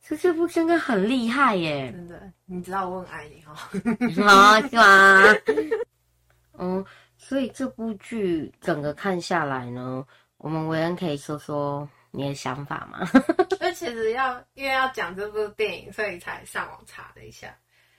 [0.00, 5.22] 所以这部真的很厉害耶，真的，你知道我很爱你哈， 好是吗？
[6.58, 6.84] 嗯，
[7.16, 10.04] 所以这部剧整个看下来呢。
[10.38, 13.00] 我们维恩可以说说你的想法吗？
[13.60, 17.48] 那其实要因为要讲这部电影，所以才上网查了一下，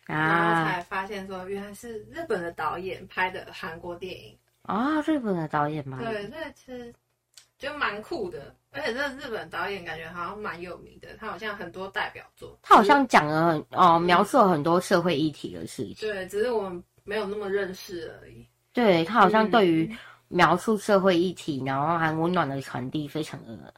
[0.07, 5.99] 啊、然后才发现说原来是日本的导演拍的韩国电影啊，日本的导演吗？
[6.01, 6.93] 对，那其实
[7.57, 18.47] 就蛮酷的，而且这日本导演感觉好像蛮有名的，他好像很多代表作，他好像讲了很哦，描述了很多社会议题的事情，对，只是我们没有那么认识而已。
[18.71, 19.97] 对，他好像对于、嗯。
[20.29, 23.73] 描述社会议题，然后还温暖的传递，非常的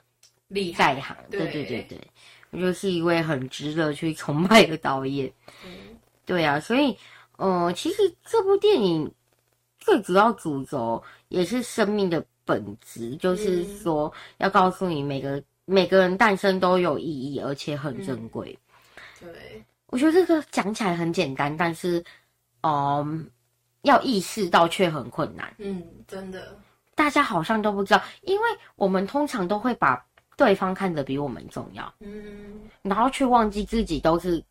[0.49, 0.93] 厉害。
[0.95, 1.99] 在行，对对对对，
[2.51, 5.31] 我就是一位很值得去崇拜的导演。
[5.65, 5.71] 嗯，
[6.25, 6.95] 对啊，所以，
[7.37, 9.09] 呃，其实这部电影
[9.79, 18.57] 最主要主轴也是生命的本质，就是说要告诉你每个每个人诞生都有意义，而且很珍贵。
[19.21, 22.03] 嗯，对，我觉得这个讲起来很简单，但是，
[22.61, 23.29] 嗯。
[23.83, 25.53] 要意识到却很困难。
[25.57, 26.57] 嗯，真的，
[26.95, 30.03] 大家好像都不知道，因为我们通常都会把
[30.37, 31.91] 对方看得比我们重要。
[31.99, 34.43] 嗯，然后却忘记自己都是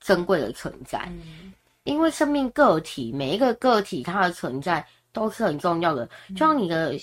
[0.00, 0.98] 珍贵的存在。
[1.08, 1.52] 嗯，
[1.84, 6.94] 因为生命个体每一个个体它的存在都是很重要的，就像你的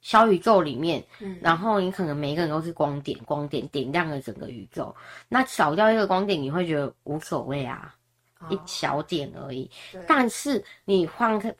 [0.00, 4.94] 小宇宙里面，嗯，然后你可能每一个人都是光点，光点点亮了整个宇宙。
[5.28, 7.94] 那少掉一个光点，你会觉得无所谓啊。
[8.48, 9.70] 一小点而已，
[10.06, 11.54] 但是你换个，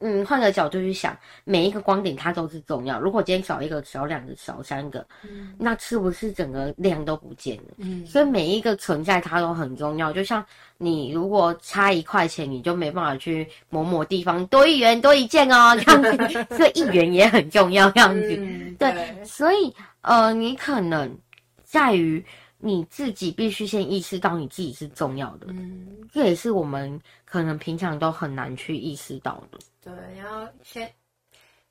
[0.00, 3.00] 嗯，换个角度去想，每一个光点它都是重要。
[3.00, 7.74] 如果今天少一个、少两个、少三个，嗯，那是不是整个量都不见了？
[7.78, 10.12] 嗯，所以每一个存在它都很重要。
[10.12, 10.44] 就像
[10.78, 18.36] 你如果差一块钱，你就没办法去某某地方多一元多一件哦，这样子， 所以一元也很重要，这样子。
[18.38, 21.16] 嗯，对，对，所以呃，你可能
[21.64, 22.24] 在于。
[22.64, 29.58] 你自己必须先意识到你自己是重要的，嗯，这也是我们可能平常都很难去意识到的。
[29.82, 30.90] 对，然后先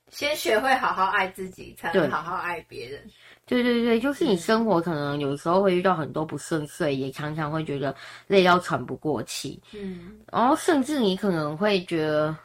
[0.10, 3.02] 先学会好好爱自己，才能好好爱别人。
[3.46, 7.96] 对对对，就是你生活可能有时候会遇到很多不顺遂，也常常会觉得
[8.28, 12.38] 累到喘不过气，嗯，然后甚至你可能会觉得。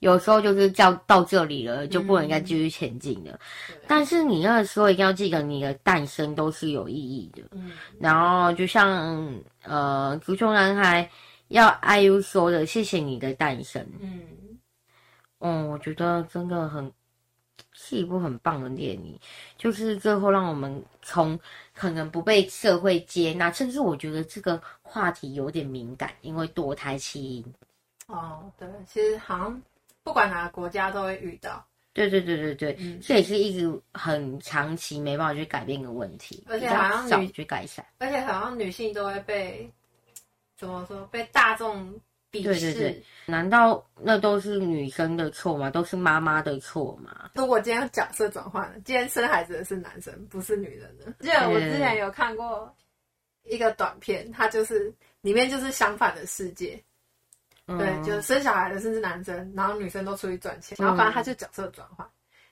[0.00, 3.32] 有时候就是叫到这里了，就不能再继续前进了。
[3.70, 7.42] 嗯、但是你那个时候一定要记得，你的诞生都是有意义的。
[7.52, 11.08] 嗯，然后就像呃，足球男孩
[11.48, 14.22] 要 IU 说的：“谢谢你的诞生。”嗯，
[15.40, 16.92] 嗯，我觉得真的很
[17.72, 19.18] 是一部很棒的电影，
[19.56, 21.38] 就是最后让我们从
[21.74, 27.54] 可能不被社会接纳，甚至我觉得这个话题有点敏感，因为堕胎弃婴。
[28.06, 29.62] 哦，对，其实好像
[30.04, 31.66] 不管哪个国家都会遇到。
[31.92, 39.68] 对对对对对，嗯，这也是一直很长期没办法去改变的问题，而且好像早去改善，而且好像女性都会被
[40.56, 41.92] 怎么说被大众。
[42.32, 45.70] 对对对，难道那都是女生的错吗？
[45.70, 47.30] 都是妈妈的错吗？
[47.36, 51.12] 如果今天角色转换了，今天生孩子的是男生，不是女人的。
[51.20, 52.74] 记得我之前有看过
[53.44, 56.82] 一个短片，它就是里面就是相反的世界。
[57.66, 62.08] 嗯、对，就是生小孩的甚至男生，然后女生都出去赚钱，然后反正他就角色转换，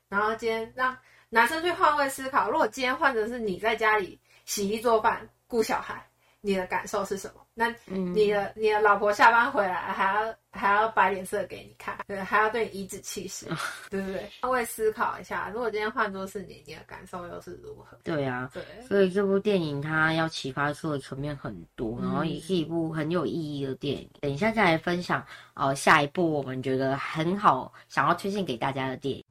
[0.08, 0.96] 然后今天让
[1.28, 6.06] 男生去换位思考，如果今天换成是你在家里洗衣做饭顾小孩。
[6.44, 7.41] 你的感受是什么？
[7.54, 13.46] 那你的、嗯、你的老婆下班回来还要还要摆脸色给你看，对，还要对你颐指气使，
[13.90, 14.30] 对不对？
[14.40, 17.98] 稍微思考一下，如果今天换作是你，你的感受又是如何？
[18.02, 24.08] 对啊，对，所以这部电影它要启发出的层面很多，然后也是一部很有意义的电影。
[24.14, 25.22] 嗯、等一下再来分享
[25.54, 29.24] 哦，下一部我们觉得很好，想要推荐给大家的电影。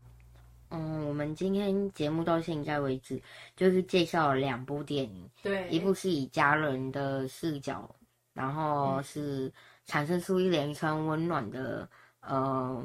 [0.69, 3.21] 嗯，我们今天节目到现在为止，
[3.57, 5.29] 就是介绍了两部电影。
[5.43, 7.93] 对，一部是以家人的视角，
[8.33, 9.51] 然后是
[9.85, 11.87] 产生出一连串温暖的
[12.21, 12.83] 呃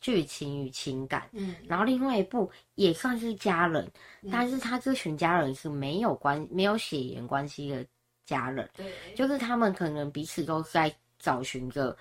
[0.00, 1.28] 剧情与情感。
[1.32, 3.90] 嗯，然后另外一部也算是家人，
[4.22, 7.84] 嗯、但是他这群家人是没有关没有血缘关系的
[8.24, 8.68] 家人。
[8.74, 11.96] 对，就是他们可能彼此都在找寻着。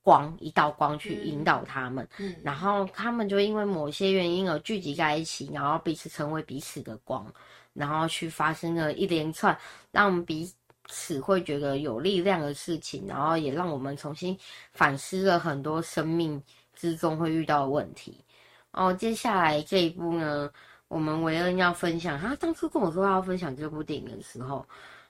[0.00, 7.30] 光一道光去引导他们，嗯，然后他们就因为某些原因而聚集在一起，然后彼此成为彼此的光，
[7.74, 9.54] 然后去发生了一连串
[9.90, 10.50] 让我们彼
[10.88, 14.36] 此会觉得有力量的事情，然后也让我们重新
[14.72, 16.42] 反思了很多生命
[16.74, 18.24] 之中会遇到的问题。
[18.72, 20.50] 哦，接下来这一部呢，
[20.88, 24.66] 我们维恩要分享，他当初跟我说他要分享这部电影的时候，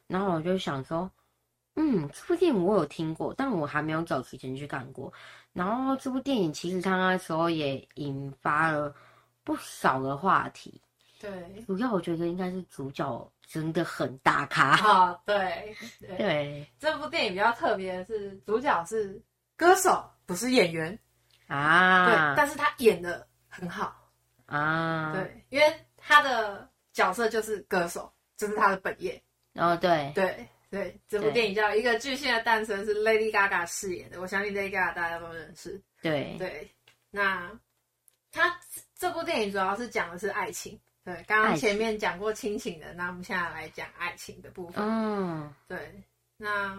[0.07, 1.11] 然后我就想说。
[1.81, 5.13] 嗯，这部电影我有听过，但我还没有找时间去看过。
[5.53, 8.93] 然后这部电影其实他那时候也引发了
[9.45, 10.83] 不少的话题。
[11.21, 11.31] 对，
[11.69, 14.77] 主要我觉得应该是主角真的很大咖。
[14.77, 19.21] 啊、哦，对对，对，这部电影比较特别的是，主角是
[19.57, 20.97] 歌手，不是演员
[21.49, 22.07] 啊。
[22.07, 23.97] 对，但是他演的很好
[24.47, 25.13] 啊。
[25.15, 29.21] 对，因为他的角色就是歌手，这、就是他的本业。
[29.55, 30.49] 哦，对对。
[30.71, 34.21] 对，这部电影叫《一个巨星的诞生》，是 Lady Gaga 饰演的。
[34.21, 35.83] 我相信 Lady Gaga 大家都认识。
[36.03, 36.71] 对对，
[37.11, 37.51] 那
[38.31, 38.55] 他
[38.95, 40.79] 这部电影主要是讲的是爱情。
[41.05, 44.85] 对，刚刚前面讲过亲情的，那我们现在来讲爱情的部分。
[44.85, 46.03] 嗯，对，
[46.37, 46.77] 那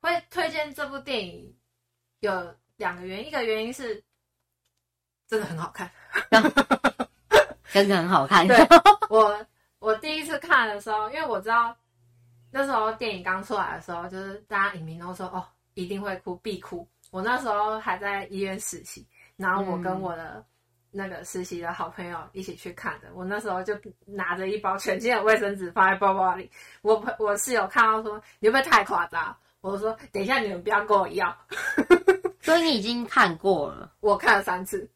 [0.00, 1.56] 会推荐这部电影
[2.20, 4.02] 有两个原因，一个原因是
[5.26, 5.90] 真的很好看，
[7.72, 8.46] 真的很好看。
[8.46, 8.56] 对，
[9.10, 9.46] 我
[9.78, 11.76] 我第一次看的时候，因为我知道。
[12.54, 16.86] 那时候电影刚出来的时候，就是大家影迷都说哦，一定会哭，必哭。
[17.10, 20.44] 我那时候还在医院实习，然后我跟我的
[20.92, 23.08] 那个实习的好朋友一起去看的。
[23.14, 23.74] 我那时候就
[24.04, 26.48] 拿着一包全新的卫生纸放在包包里。
[26.82, 29.34] 我我室友看到说，你会不会太夸张？
[29.62, 31.36] 我说等一下你们不要跟我要。
[32.42, 33.90] 所以你已经看过了？
[34.00, 34.88] 我看了三次。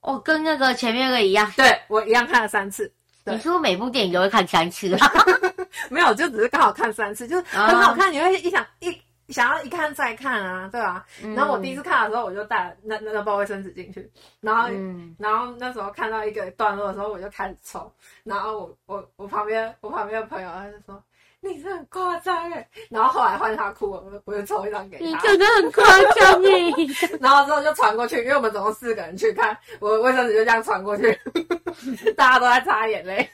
[0.00, 1.52] 哦，跟那个前面那个一样。
[1.56, 2.92] 对，我一样看了三次。
[3.24, 4.96] 你是不是每部电影都会看三次？
[5.90, 8.90] 没有，就只是刚好看三次，就是很好看，你会一想一
[9.32, 11.06] 想要一看再看啊，对吧？
[11.24, 17.90] 嗯、然后我第一次看的时候，我就带了那那个包卫生纸进去，然后、嗯、然后那时候看到一个段落的时候，我就开始抽，
[18.24, 21.02] 然后我我我旁边我旁边的朋友他就说
[21.40, 31.18] 你是很夸张哎，然后后来换他哭，我我就抽一张给他，你真的很夸张哎， 然后之后就传过去，因为我们总共四个人去看，我卫生纸就这样传过去，
[32.16, 33.28] 大家都在擦眼泪，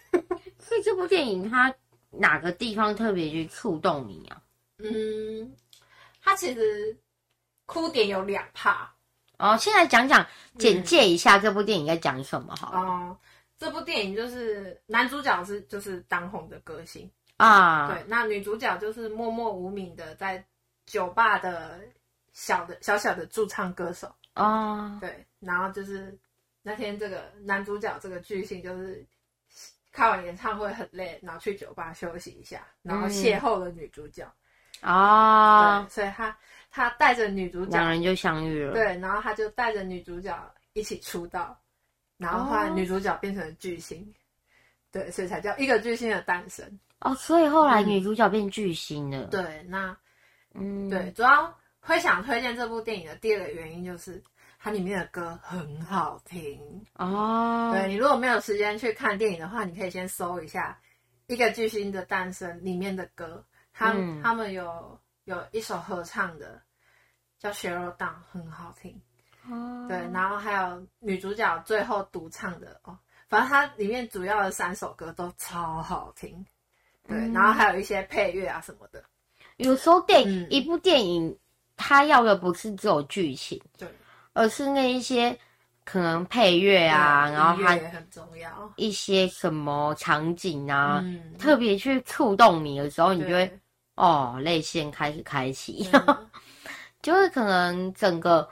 [0.59, 1.75] 所以这部电影它。
[2.11, 4.41] 哪个地方特别去触动你啊？
[4.79, 5.53] 嗯，
[6.29, 6.95] 它其实
[7.65, 8.87] 哭点有两 part
[9.39, 9.57] 哦。
[9.57, 10.27] 现在讲讲
[10.59, 12.71] 简介一下这部电影在讲什么好？
[12.79, 13.17] 哦，
[13.57, 20.45] 这部电影就是男主角是就是当红的歌星啊，对，那女主角就是默默无名的在
[20.85, 21.81] 酒吧的
[22.35, 26.19] 小的小小的驻唱歌手哦，对，然后就是
[26.63, 29.03] 那天这个男主角这个巨星就是。
[29.91, 34.31] 开完演唱会很累，然后去酒吧休息一下，然后邂逅了女主角。
[34.81, 36.37] 啊、所以他
[36.71, 38.73] 他带着女主角，两人就相遇了。
[38.73, 41.59] 对，然后他就带着女主角一起出道，
[42.17, 44.01] 然后后来女主角变成了巨星。
[44.03, 44.15] 哦、
[44.91, 46.79] 对，所以才叫一个巨星的诞生。
[47.01, 49.25] 哦，所以后来女主角变巨星了。
[49.25, 49.97] 嗯、对，那
[50.55, 54.23] 嗯，对，主要会想推荐这部电影的第二个原因就是，
[54.59, 56.61] 它里面的歌很好听
[56.95, 57.71] 哦。
[57.73, 60.77] 对，你如果没有时间去看电影的话，你可以先搜一下
[61.33, 63.45] 《一个巨星的诞生》里面的歌，
[63.79, 66.61] 他他们有有一首合唱的
[67.39, 69.01] 叫《Sheryl Dawn》，很好听。
[69.49, 69.87] 哦。
[69.89, 72.99] 对，然后还有女主角最后独唱的哦，
[73.29, 76.45] 反正它里面主要的三首歌都超好听。
[77.07, 79.03] 对，然后还有一些配乐啊什么的。
[79.59, 81.39] 有时候电影、嗯、一部电影，
[81.77, 83.63] 它要的不是只有剧情。
[83.79, 83.89] 对。
[84.35, 85.37] 而是那一些
[85.85, 93.61] 可能配乐啊，然后还很重要，一些什么场景啊，嗯、特别去触动你的时候，你就会
[93.99, 96.29] 哦泪腺开始开启，嗯、
[97.03, 98.49] 就是可能整个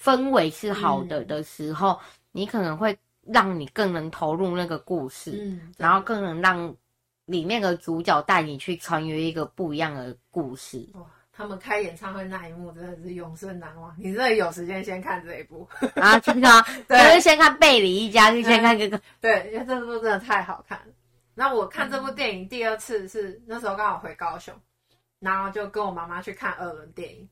[0.00, 1.98] 氛围是好的的时候，嗯、
[2.32, 6.74] 你可能会让你更能投入那个故事，嗯、然后更能让
[7.26, 10.84] 里面的主角带你去穿越一个不一样的故事。
[11.38, 13.94] 他们开演唱会那一幕真的是永生难忘。
[13.98, 16.18] 你真的有时间先看这一部啊？
[16.18, 16.48] 真的？
[16.88, 18.98] 对，我就先看贝里一家，就先看这个。
[19.20, 20.86] 对，因为这部真的太好看了。
[21.34, 24.54] 那我看这部电影第二次是、嗯、那时候刚好回高雄，
[25.30, 27.28] 然后就跟我妈妈去看二轮电影。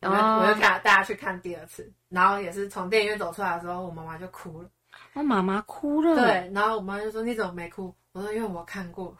[0.00, 4.68] 我就、哦、我就看大家去看第二次，然后也是从电影院走出来的时候，我妈妈就哭了。
[5.14, 6.14] 我妈妈哭了。
[6.14, 9.16] 对，然后我妈就说：“你怎么没哭？”我说：“因为我看过。”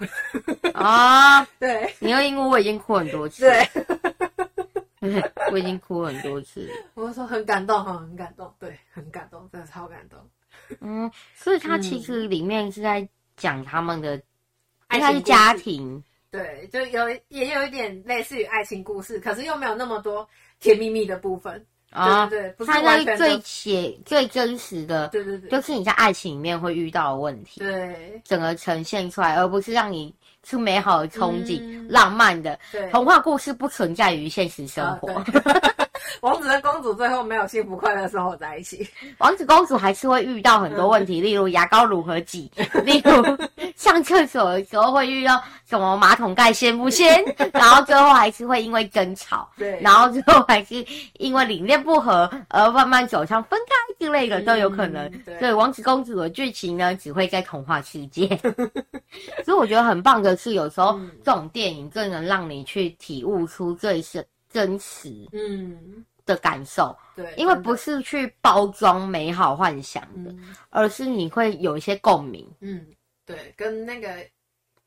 [0.74, 3.42] 啊， 对，你又因为我已经哭很多次。
[3.42, 3.68] 对。
[5.52, 10.18] 我已经哭很多次，我说很感动哈，很感动，对，很感动，真的超感动。
[10.80, 14.22] 嗯，所以他其实里面是在讲他们的
[14.86, 16.02] 爱情家庭，
[16.38, 20.28] 对，就有也有一点类似于爱情故事，可是又没有那么多
[20.58, 21.64] 甜蜜蜜的部分。
[21.90, 30.12] 啊，对，对，不是完全最写最真实的，对对对，就是你在爱情里面会遇到的问题，对，整个呈现出来，而不是让你
[30.42, 32.58] 出美好的憧憬、嗯、浪漫的。
[32.72, 35.12] 对，童话故事不存在于现实生活。
[35.12, 35.24] 啊
[36.22, 38.88] 王子跟公主最后没有幸福快乐生活在一起，
[39.18, 42.50] 王子公主还是会遇到很多问题，例如牙膏如何挤，
[42.84, 43.22] 例如
[43.76, 50.84] 上厕所的时候会遇到什么马桶盖掀不掀， 然后最后还是会因为争吵，对，然后最后还是
[51.18, 55.10] 因为理念不合而慢慢走向分开之类的都有可能。
[55.24, 58.28] 对，所以王子公主的剧情呢，只会在童话世界。
[59.44, 64.24] 所以我觉得很棒的是，有时候这种电影更能让你去体悟出最是
[64.54, 66.06] 真实，嗯。
[66.26, 72.50] 的感受，对，因为不是去包装美好幻想的，嗯、而是你会有一些共鸣。
[72.60, 72.82] 嗯，
[73.26, 74.08] 对，跟那个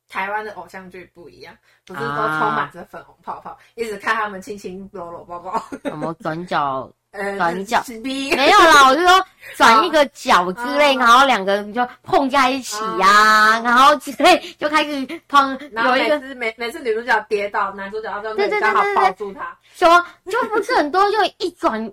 [0.10, 1.56] 台湾的偶像剧不一样，
[1.86, 6.92] 不是都充满着粉红泡泡，啊、一直看他们亲亲搂搂抱抱，什么转角。
[7.12, 15.58] 呃转角、呃、没有啦，我是说转一个角之类， 然后两个人就碰在一起呀、啊，然后之类就开始碰。
[15.72, 18.96] 然后每次每每次女主角跌倒，男主角要对对对对。
[18.96, 21.92] 抱住她，说就不是很多，就一转，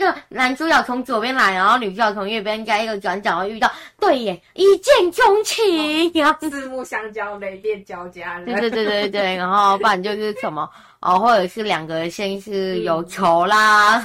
[0.00, 3.70] 就男主角从左边来，然后女主角从右边，加一个转角遇到，
[4.00, 8.40] 对耶，一见钟情，然后四目相交，雷电交加。
[8.40, 10.68] 对对对对对，然后不然就是什么。
[11.00, 13.96] 哦，或者是两个人先是有仇啦，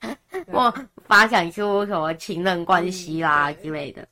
[0.00, 0.16] 嗯、
[0.46, 0.74] 然后或
[1.06, 4.06] 发展出什么情人关系啦之类的。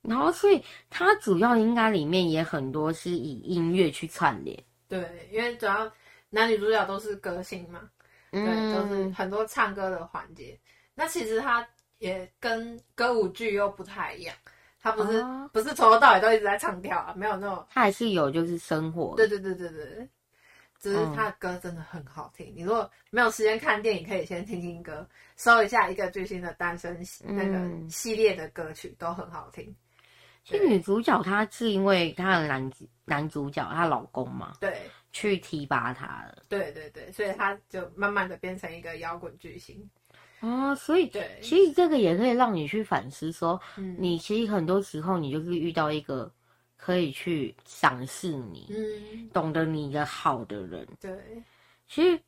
[0.00, 4.58] 然后，所以它主要应该里面也很多是以音乐去串联。
[4.88, 5.92] 对，因为主要
[6.30, 7.88] 男女主角都是歌星嘛，嗯、
[8.30, 10.58] 对，都是很多唱歌的环节。
[10.94, 11.66] 那其实它
[11.98, 14.34] 也跟歌舞剧又不太一样，
[14.80, 17.66] 它不是、哦、不是从头到尾都一直在唱跳啊，没有那种。
[17.70, 19.14] 它还是有就是生活。
[19.16, 20.08] 对对对对对。
[20.78, 22.46] 只是他的歌真的很好听。
[22.46, 25.06] 嗯、你如果没有时间看电影，可以先听听歌，
[25.36, 29.76] 搜一下《一个巨星的单身》那个系列的歌曲，都很好听。
[30.42, 32.72] 其实女主角她是因为她的男
[33.04, 36.42] 男主角她老公嘛，对，去提拔他了。
[36.48, 39.88] 对对对，所以他就慢慢的变成一个摇滚巨星。
[40.40, 46.32] 哦，所以对，其实这个也可以让你去反思说，嗯，你其实很多时候你就是遇到一个。
[46.82, 50.88] 可以去赏识你，嗯，懂得你的好的人。
[50.98, 51.12] 对，
[51.86, 52.18] 其实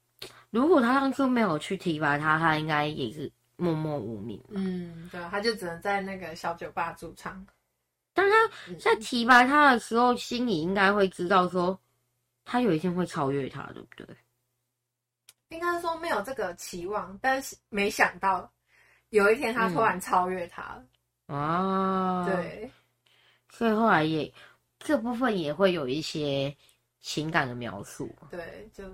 [0.51, 4.39] 如果他当初没有去提拔他，他应该也是默默无名。
[4.51, 7.47] 嗯，对，他就只能在那个小酒吧驻唱。
[8.12, 11.80] 但他在提拔他的时候，嗯、心里应该会知道说，
[12.45, 14.07] 他有一天会超越他，对不对？
[15.49, 18.51] 应该说没有这个期望，但是没想到
[19.11, 20.84] 有一天他突然超越他了。
[21.26, 22.70] 嗯、啊，对。
[23.51, 24.32] 所以后来也
[24.78, 26.57] 这部分也会有一些
[27.01, 28.14] 情感的描述。
[28.30, 28.84] 对，就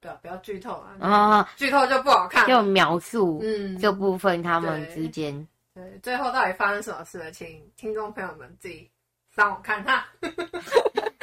[0.00, 0.96] 不要不要剧透啊！
[1.00, 2.46] 啊，剧透就不好看。
[2.46, 5.34] 就描述嗯这部分他们之间、
[5.74, 7.32] 嗯，对，最后到底发生什么事了？
[7.32, 8.90] 请听众朋友们自己
[9.34, 10.06] 上网看哈。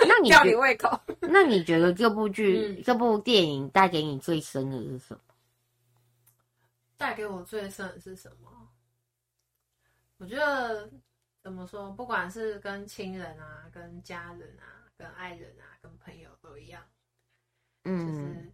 [0.09, 0.99] 那你吊你胃口？
[1.21, 5.21] 那你觉得这部剧、嗯、这部电影带给你最深的是什么？
[6.97, 8.49] 带给我最深的是什么？
[10.17, 10.89] 我觉得
[11.41, 16.83] 怎么说，不管是跟亲人啊、跟家人啊、跟爱人啊、跟朋友都一样，
[17.85, 18.51] 嗯，就是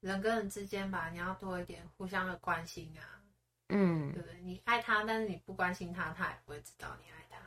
[0.00, 3.22] 人跟人之间吧，你要多一点互相的关心啊，
[3.70, 4.38] 嗯，对不对？
[4.42, 7.38] 你爱他，但是你不关心他，他也不会知道你爱他。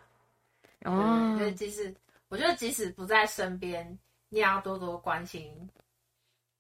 [0.89, 1.95] 哦，所以即使
[2.31, 3.85] 我觉得即使不在身边，
[4.29, 5.69] 你也要多多关心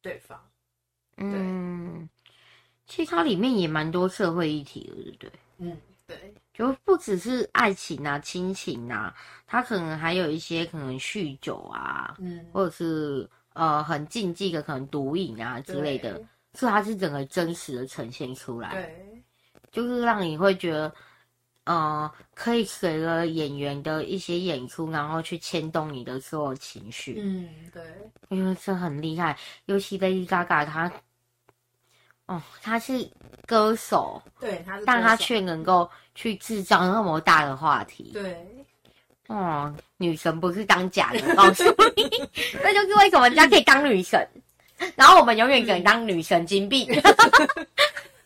[0.01, 0.37] 对方。
[1.15, 2.09] 对，嗯，
[2.85, 5.31] 其实它里面也蛮多社会议题的，对不对？
[5.59, 5.81] 嗯。
[6.07, 9.15] 对，就不只是爱情啊、亲情啊，
[9.47, 16.21] 它可能还有一些可能酗酒啊，嗯，或者是呃很禁忌的可能毒瘾啊之类的，
[16.53, 19.23] 所以它是整个真实的呈现出来，对，
[19.71, 20.93] 就是让你会觉得，
[21.65, 27.83] 呃，可以随着演员的一些演出，然后去牵动你的所有情绪，嗯，对，
[28.29, 30.91] 因为这很厉害，尤其 Lady Gaga 她。
[32.27, 33.05] 哦，她是
[33.45, 38.47] 歌手，对，他是，但她却能够去制造那么大的话题，对，
[39.27, 41.63] 哦，女神不是当假的，我告诉
[41.95, 42.09] 你，
[42.63, 44.25] 这就是为什么人家可以当女神，
[44.95, 46.87] 然后我们永远只能当女神金币，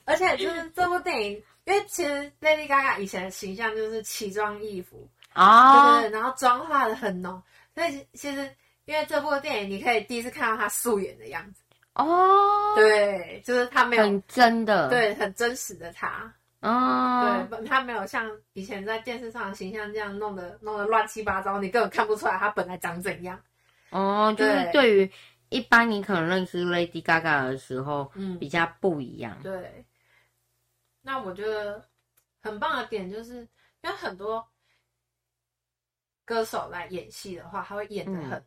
[0.03, 5.07] 而且就是这部电影，因为其实 Lady Gaga 以前的形象就是奇装异服。
[5.33, 7.41] 啊，对对，然后妆化的很浓，
[7.73, 8.49] 所以其实
[8.85, 11.61] 因为这部电影，你可以第一次看到她素颜的样子。
[11.93, 16.33] 哦，对，就是她没有很真的，对，很真实的她。
[16.61, 23.39] 哦，对，他没有像以前在电视上的形象这样弄得弄得乱七八糟，你根本看不出来他本来长怎样。
[23.91, 25.11] 哦，就是对于
[25.49, 29.37] 一般你可能认识 Lady Gaga 的时候，嗯，比较不一样。
[29.43, 29.85] 对，
[31.05, 31.87] 那我觉得
[32.41, 33.41] 很棒的点就是，
[33.81, 34.45] 因为很多
[36.25, 38.43] 歌手来演戏的话，他会演的很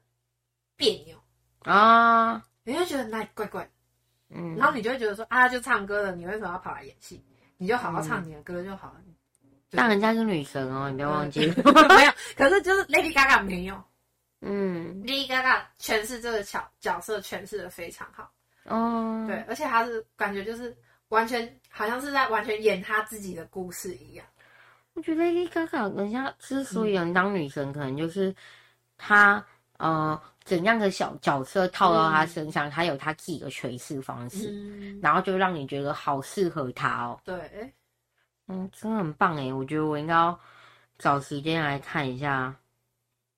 [0.75, 1.17] 别扭
[1.61, 2.45] 啊。
[2.65, 3.71] 你会觉得那怪怪，
[4.29, 7.25] 嗯，然后你就会觉得说啊，就唱歌了，你为什么要跑来演戏？
[7.57, 9.01] 你就好好唱你的歌就好了。
[9.71, 11.47] 但人家是女神哦，你不要忘记。
[11.89, 13.81] 没有，可是就是 Lady Gaga 没有。
[14.41, 18.33] 嗯，Lady Gaga 诠释这个角角色诠释的非常好。
[18.65, 20.77] 哦，对，而且她是感觉就是
[21.09, 24.27] 完全好像是在完全演他自己的故事一样。
[24.95, 28.35] 我觉得 Lady Gaga 人家之所以能当女神，可能就是
[28.97, 29.45] 她
[29.79, 30.21] 呃。
[30.45, 37.21] 怎样的小角色套到她身上，她、嗯、有她自己的诠释方式，嗯、然后就让你觉得好适合她哦。
[37.23, 37.71] 对，
[38.47, 39.53] 嗯，真的很棒哎！
[39.53, 40.41] 我觉得我应该要
[40.97, 42.57] 找时间来看一下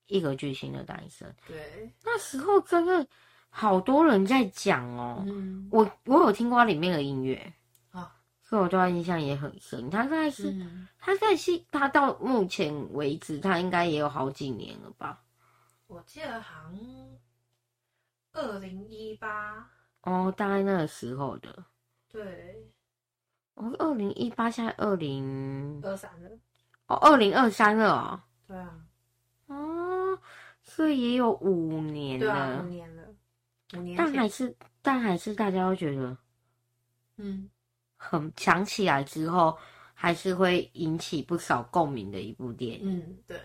[0.06, 1.28] 一个巨星的诞生。
[1.48, 3.04] 对，那时候真的
[3.48, 5.24] 好多人在讲哦。
[5.26, 7.52] 嗯、我我有听过里面的音乐
[8.50, 9.88] 所以我对他印象也很深。
[9.88, 15.22] 他在是、嗯、他在戏，他到目前为止，他应该也有好几年了吧。
[15.86, 17.18] 我记得好像
[18.32, 19.70] 二零一八
[20.02, 21.64] 哦，大概那个时候的。
[22.08, 22.68] 对，
[23.54, 26.30] 哦，二零一八，现在二零二三了。
[26.88, 28.20] 哦，二零二三了哦。
[28.48, 28.84] 对啊。
[29.46, 30.18] 哦，
[30.64, 32.26] 所以也有五年了。
[32.26, 33.04] 对啊，五年了。
[33.74, 33.96] 五年。
[33.96, 36.18] 但还是，但还是大家都觉得，
[37.18, 37.48] 嗯，
[38.02, 39.56] 很想起来之后，
[39.92, 42.98] 还是会引起不少共鸣的一部电影。
[42.98, 43.38] 嗯，对。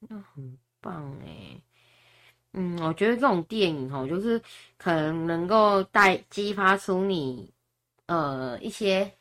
[0.00, 0.58] 那很。
[0.80, 1.60] 棒哎，
[2.52, 4.40] 嗯，我觉得这种电影哦，就是
[4.76, 7.52] 可能能够带激发出你
[8.06, 9.12] 呃一些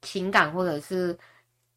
[0.00, 1.16] 情感或者是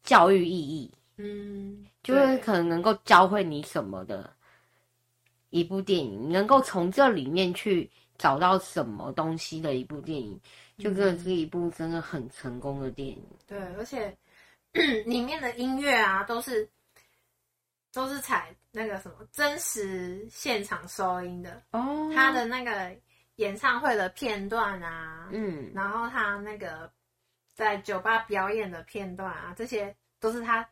[0.02, 4.34] 教育意义，嗯，就是可能能够教会你什么的
[5.50, 10.40] 一部电影，能够从这里面去找到什么东西的一部电影，
[10.78, 13.24] 就真的是一部真的很成功的电影。
[13.46, 14.16] 对，而且
[15.06, 16.68] 里面的音乐啊，都是
[17.92, 18.54] 都是采。
[18.76, 22.92] 那个什么真实现场收音的哦，他的那个
[23.36, 26.92] 演唱会的片段啊，嗯，然后他那个
[27.54, 30.68] 在酒吧表演的片段啊，这些都是他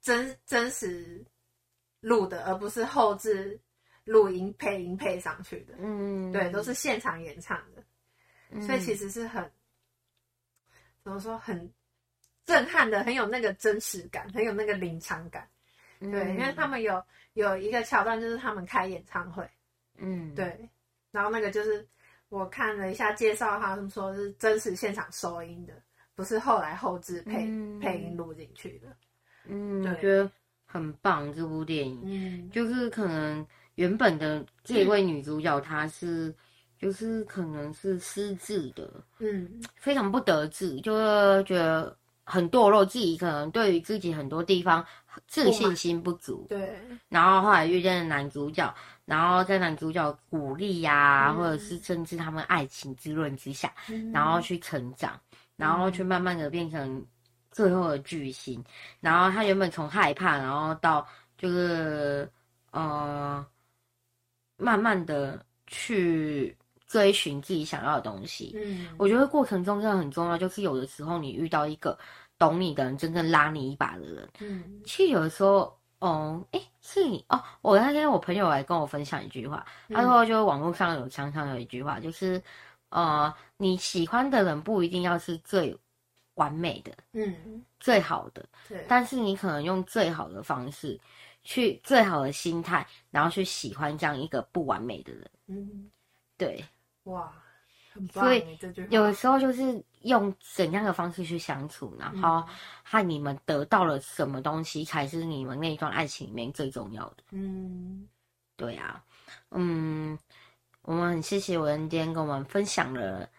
[0.00, 1.24] 真真实
[2.00, 3.56] 录的，而不是后置
[4.02, 7.73] 录音配音配上去的，嗯，对，都是现场演唱的，嗯，
[8.62, 9.50] 所以其实是很
[11.02, 11.70] 怎么说很
[12.44, 15.48] 震撼的，很有那个真实感，很有那个临场感。
[16.00, 17.02] 对，因为他们有
[17.32, 19.48] 有一个桥段，就是他们开演唱会，
[19.96, 20.68] 嗯，对，
[21.10, 21.86] 然后那个就是
[22.28, 25.72] 我看了一下介绍，他们说是真实现场收音的，
[26.14, 28.96] 不是后来后置配、嗯、配音录进去的，
[29.46, 29.92] 嗯，对。
[29.92, 30.30] 我觉得
[30.66, 33.46] 很棒这部电影，嗯，就是可能
[33.76, 36.34] 原本的这一位女主角她是、嗯、
[36.78, 41.96] 就是可能是失智的，嗯，非常不得志，就是觉得。
[42.26, 44.82] 很堕落，自己可能对于自己很多地方
[45.26, 46.46] 自信心不足。
[46.48, 46.74] 对。
[47.10, 55.20] 然后后来遇见了男主角，然后在男主角鼓励呀、啊，嗯、或者是甚至他们爱情之论之下，嗯、然后去成长，
[55.56, 57.04] 然后去慢慢的变成
[57.50, 58.58] 最后的巨星。
[58.58, 58.64] 嗯、
[59.00, 61.06] 然后他原本从害怕，然后到
[61.36, 62.26] 就是
[62.70, 63.44] 呃，
[64.56, 66.56] 慢慢的去
[66.94, 68.52] 追寻自己想要的东西。
[68.54, 71.98] 嗯，我觉得过程中真的很重要，就是有的时候你遇到一个
[72.38, 74.28] 懂你的人，真正拉你一把的人。
[74.38, 75.76] 嗯，其实有的时候。
[76.00, 77.42] 哦，哎，是你哦。
[77.62, 82.42] 我那天我朋友来跟我分享一句话，他说，就网络上有常常有一句话，就是，
[82.90, 85.74] 呃，你喜欢的人不一定要是最
[86.34, 91.00] 完美的，嗯，最好的，对，但是你可能用最好的方式，
[91.42, 95.90] 去最好的心态，然后去喜欢这样一个不完美的人，嗯，
[96.36, 96.62] 对，
[97.04, 97.32] 哇。
[98.12, 98.58] 所以
[98.90, 102.44] 有时候就是用怎样的方式去相处，然后
[102.82, 107.18] 和你们得到了什么东西，才是你们那一段爱情里面最重要的。
[107.30, 108.08] 嗯，
[108.56, 109.00] 对啊，
[109.52, 110.18] 嗯，
[110.82, 113.30] 我们很谢谢韦恩今天跟我们分享了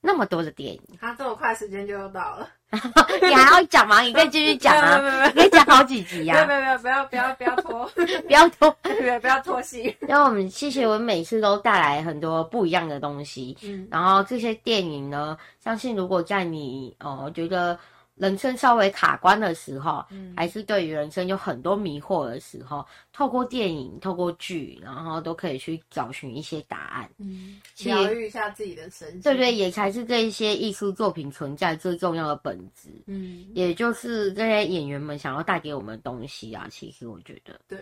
[0.00, 0.80] 那么多的电影。
[1.00, 2.48] 他这么快时间就要到了。
[3.22, 4.00] 你还要讲吗？
[4.00, 6.44] 你可以继续讲啊，你可以讲好几集呀。
[6.46, 7.90] 没有没有，不要不要不要拖，
[8.26, 9.96] 不要拖，不要不要拖戏。
[10.02, 17.78] 因为我们谢谢我们每次都带来很多不一样的东西，嗯，然后这些电影呢，相信如果在你哦觉得。
[18.16, 36.68] 人生稍微卡关的时候，嗯，还是对于人生有很多迷惑的时候，透过电影、透过剧，然后都可以去找寻一些答案，嗯，疗愈一下自己的身心，对对，也才是这一些艺术作品存在最重要的本质，嗯，也就是这些演员们想要带给我们的东西啊。
[36.70, 37.78] 其实我觉得，对，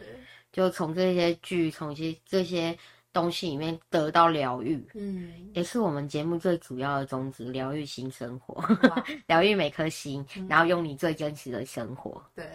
[0.50, 2.76] 就从这些剧，从一些这些。
[3.12, 8.64] 东西里面得到疗愈，嗯，也是我们节目最主要的宗旨，疗愈新生活，
[9.26, 12.46] 疗愈每颗心，嗯、然后用你最真实的生活，对，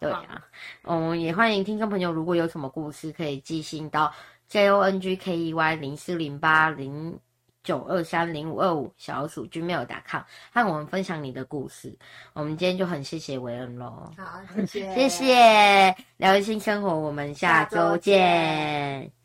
[0.00, 0.44] 对啊，
[0.82, 4.12] 嗯，也欢迎听众朋友，如果有什么故事，可以寄信到
[4.48, 7.16] j o n g k e y 零四零八零
[7.62, 11.96] 九二三零五二五小老鼠 gmail.com 和我们分享你的故事。
[12.32, 19.19] 我们今天就很谢谢韦恩喽，好，谢谢，谢谢疗愈新生活，我们下周见。